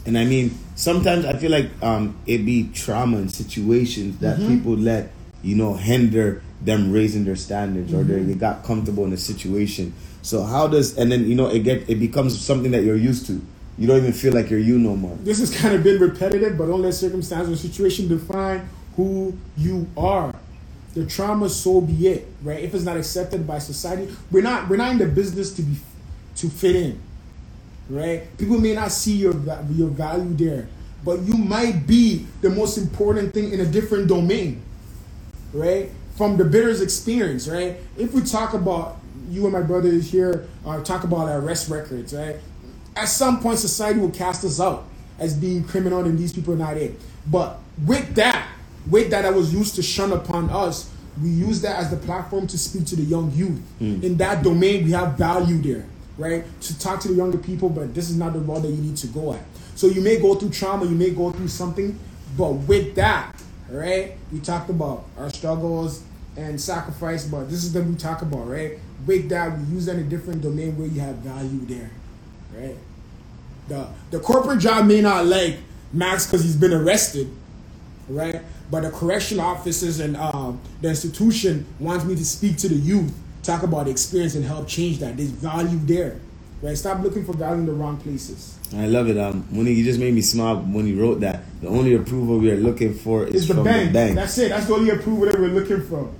[0.06, 4.56] And I mean, sometimes I feel like um, it be trauma and situations that mm-hmm.
[4.56, 5.12] people let
[5.44, 8.02] you know hinder them raising their standards mm-hmm.
[8.02, 9.94] or they, they got comfortable in a situation.
[10.22, 13.28] So how does and then you know it get it becomes something that you're used
[13.28, 13.42] to.
[13.80, 15.18] You don't even feel like you're you no more.
[15.24, 18.68] This has kind of been repetitive, but don't let circumstance or situation define
[18.98, 20.36] who you are.
[20.96, 22.62] The trauma, so be it, right?
[22.62, 25.78] If it's not accepted by society, we're not we're not in the business to be
[26.36, 27.00] to fit in,
[27.90, 28.38] right?
[28.38, 29.34] People may not see your
[29.72, 30.68] your value there,
[31.06, 34.62] but you might be the most important thing in a different domain,
[35.54, 35.90] right?
[36.18, 37.78] From the bitter's experience, right?
[37.98, 38.98] If we talk about
[39.30, 42.36] you and my brother is here, uh, talk about arrest records, right?
[42.96, 44.86] At some point, society will cast us out
[45.20, 47.00] as being criminal and these people are not it.
[47.28, 48.48] But with that,
[48.90, 50.90] with that, I was used to shun upon us.
[51.22, 53.62] We use that as the platform to speak to the young youth.
[53.82, 54.04] Mm.
[54.04, 55.86] In that domain, we have value there,
[56.18, 56.46] right?
[56.62, 58.98] To talk to the younger people, but this is not the road that you need
[58.98, 59.42] to go at.
[59.76, 61.98] So you may go through trauma, you may go through something,
[62.38, 63.36] but with that,
[63.70, 64.16] right?
[64.32, 66.04] We talked about our struggles
[66.38, 68.80] and sacrifice, but this is what we talk about, right?
[69.06, 71.92] With that, we use that in a different domain where you have value there,
[72.54, 72.76] right?
[73.68, 75.58] The the corporate job may not like
[75.94, 77.30] Max because he's been arrested,
[78.08, 78.42] right?
[78.72, 83.16] But the correctional officers and um, the institution wants me to speak to the youth,
[83.42, 85.18] talk about the experience and help change that.
[85.18, 86.20] There's value there,
[86.62, 86.78] right?
[86.78, 88.58] Stop looking for value in the wrong places.
[88.76, 89.18] I love it.
[89.18, 91.42] Um, Monique, you just made me smile when you wrote that.
[91.62, 93.88] The only approval we are looking for is the from bank.
[93.88, 94.16] the bank.
[94.16, 94.50] That's it.
[94.50, 96.12] That's the only approval that we're looking for.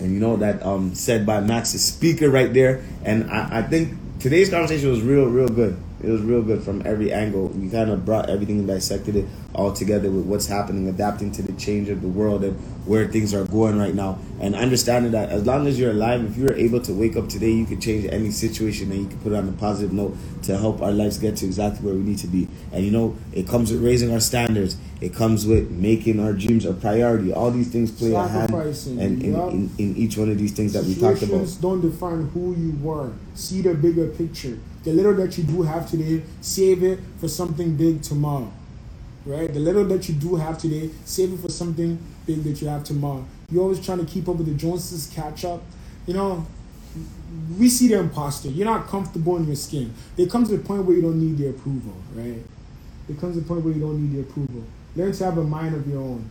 [0.00, 2.82] And you know that um, said by Max's speaker right there.
[3.04, 6.86] And I, I think today's conversation was real, real good it was real good from
[6.86, 7.48] every angle.
[7.48, 11.42] We kind of brought everything and dissected it all together with what's happening, adapting to
[11.42, 15.30] the change of the world and where things are going right now, and understanding that
[15.30, 18.04] as long as you're alive, if you're able to wake up today, you can change
[18.12, 21.18] any situation and you can put it on a positive note to help our lives
[21.18, 22.48] get to exactly where we need to be.
[22.72, 24.76] And you know, it comes with raising our standards.
[25.04, 27.32] It comes with making our dreams a priority.
[27.32, 30.72] All these things play a hand and in, in, in, each one of these things
[30.72, 31.46] that we talked about.
[31.60, 33.12] Don't define who you were.
[33.34, 37.74] See the bigger picture the little that you do have today, save it for something
[37.74, 38.52] big tomorrow.
[39.24, 39.52] Right?
[39.52, 42.84] The little that you do have today, save it for something big that you have
[42.84, 43.24] tomorrow.
[43.50, 45.62] You're always trying to keep up with the Joneses, catch up.
[46.06, 46.46] You know,
[47.58, 48.48] we see the imposter.
[48.48, 49.94] You're not comfortable in your skin.
[50.16, 52.42] There comes a point where you don't need the approval, right?
[53.08, 54.64] There comes a point where you don't need the approval.
[54.96, 56.28] Learn to have a mind of your own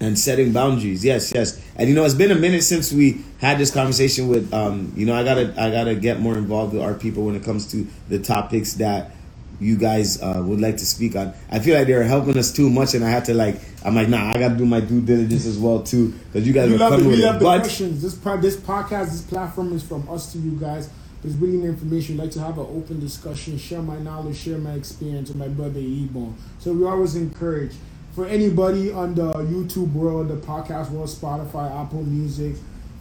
[0.00, 1.04] and setting boundaries.
[1.04, 1.62] Yes, yes.
[1.76, 4.52] And you know, it's been a minute since we had this conversation with.
[4.52, 7.44] Um, you know, I gotta I gotta get more involved with our people when it
[7.44, 9.12] comes to the topics that
[9.60, 11.34] you guys uh, would like to speak on.
[11.50, 13.60] I feel like they're helping us too much, and I had to like.
[13.84, 16.70] I'm like, nah, I gotta do my due diligence as well too, because you guys
[16.70, 17.40] we are coming with it.
[17.40, 18.02] But questions.
[18.02, 20.88] This this podcast, this platform is from us to you guys.
[21.22, 22.16] It's really information.
[22.16, 25.48] We like to have an open discussion, share my knowledge, share my experience with my
[25.48, 26.34] brother Ebon.
[26.58, 27.72] So we always encourage
[28.14, 32.56] for anybody on the YouTube world, the podcast world, Spotify, Apple Music,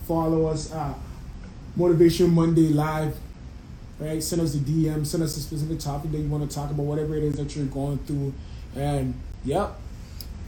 [0.08, 0.96] follow us at
[1.76, 3.18] Motivation Monday Live.
[4.00, 4.24] Right?
[4.24, 6.84] Send us a DM, send us a specific topic that you want to talk about,
[6.84, 8.34] whatever it is that you're going through.
[8.76, 9.14] And
[9.44, 9.76] yep.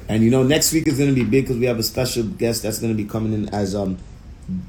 [0.07, 2.63] And you know, next week is gonna be big because we have a special guest
[2.63, 3.97] that's gonna be coming in as um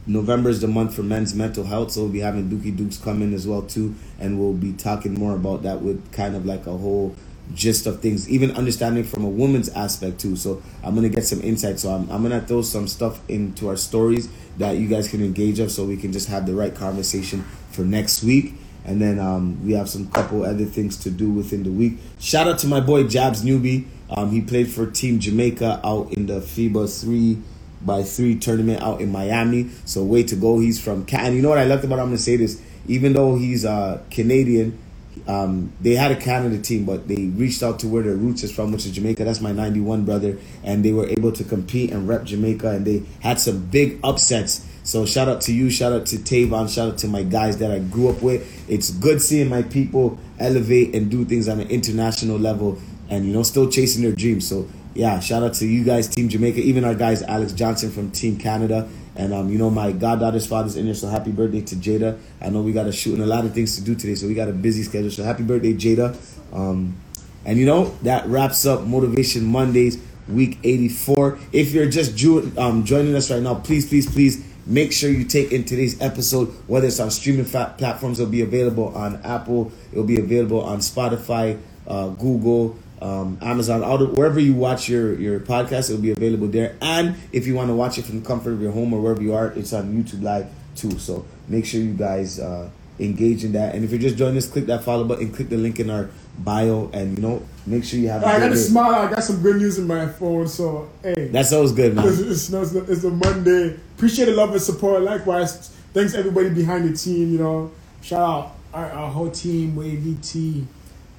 [0.07, 3.23] November is the month for men's mental health, so we'll be having Dookie Dukes come
[3.23, 6.67] in as well too, and we'll be talking more about that with kind of like
[6.67, 7.15] a whole
[7.55, 10.37] gist of things, even understanding from a woman's aspect too.
[10.37, 11.79] So I'm gonna get some insight.
[11.81, 14.29] So I'm, I'm gonna throw some stuff into our stories
[14.59, 17.83] that you guys can engage of, so we can just have the right conversation for
[17.83, 18.55] next week.
[18.85, 21.99] And then um, we have some couple other things to do within the week.
[22.19, 23.87] Shout out to my boy Jabs Newbie.
[24.11, 27.39] Um, he played for Team Jamaica out in the FIBA three
[27.85, 29.71] by three tournament out in Miami.
[29.85, 30.59] So way to go.
[30.59, 31.27] He's from Cat.
[31.27, 31.99] And you know what I loved about?
[31.99, 32.61] I'm gonna say this.
[32.87, 34.79] Even though he's uh, Canadian,
[35.27, 38.53] um, they had a Canada team, but they reached out to where their roots is
[38.53, 39.25] from, which is Jamaica.
[39.25, 40.39] That's my 91 brother.
[40.65, 44.67] And they were able to compete and rep Jamaica, and they had some big upsets.
[44.85, 47.71] So shout out to you, shout out to Tavon, shout out to my guys that
[47.71, 48.69] I grew up with.
[48.69, 52.79] It's good seeing my people elevate and do things on an international level
[53.09, 54.49] and, you know, still chasing their dreams.
[54.49, 58.11] So, yeah, shout out to you guys, Team Jamaica, even our guys, Alex Johnson from
[58.11, 58.89] Team Canada.
[59.15, 62.19] And um, you know, my goddaughter's father's in there, so happy birthday to Jada.
[62.41, 64.27] I know we got a shoot and a lot of things to do today, so
[64.27, 65.11] we got a busy schedule.
[65.11, 66.17] So happy birthday, Jada.
[66.53, 66.97] Um,
[67.45, 71.39] and you know, that wraps up Motivation Mondays, week 84.
[71.53, 75.25] If you're just ju- um, joining us right now, please, please, please make sure you
[75.25, 80.05] take in today's episode, whether it's on streaming platforms, it'll be available on Apple, it'll
[80.05, 85.41] be available on Spotify, uh, Google, um, Amazon, all the, wherever you watch your your
[85.41, 86.77] podcast, it will be available there.
[86.81, 89.21] And if you want to watch it from the comfort of your home or wherever
[89.21, 90.47] you are, it's on YouTube Live
[90.77, 90.99] too.
[90.99, 93.75] So make sure you guys uh, engage in that.
[93.75, 96.11] And if you're just joining us, click that follow button, click the link in our
[96.39, 98.23] bio, and you know, make sure you have.
[98.23, 98.95] a I got a smile.
[98.95, 100.47] I got some good news in my phone.
[100.47, 102.07] So hey, That's always good, man.
[102.07, 103.77] it's, it's, it's, it's a Monday.
[103.97, 105.03] Appreciate the love and support.
[105.03, 107.33] Likewise, thanks everybody behind the team.
[107.33, 110.67] You know, shout out our, our whole team, Wavy T,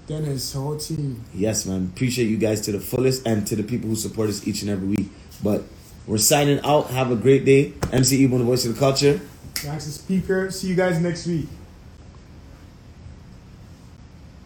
[0.08, 1.24] Dennis, whole team.
[1.34, 1.92] Yes, man.
[1.94, 4.70] Appreciate you guys to the fullest and to the people who support us each and
[4.70, 5.08] every week.
[5.42, 5.64] But
[6.06, 6.88] we're signing out.
[6.88, 7.74] Have a great day.
[7.92, 9.22] MC Ebo, the voice of the culture.
[9.66, 10.52] Max the speaker.
[10.52, 11.48] See you guys next week.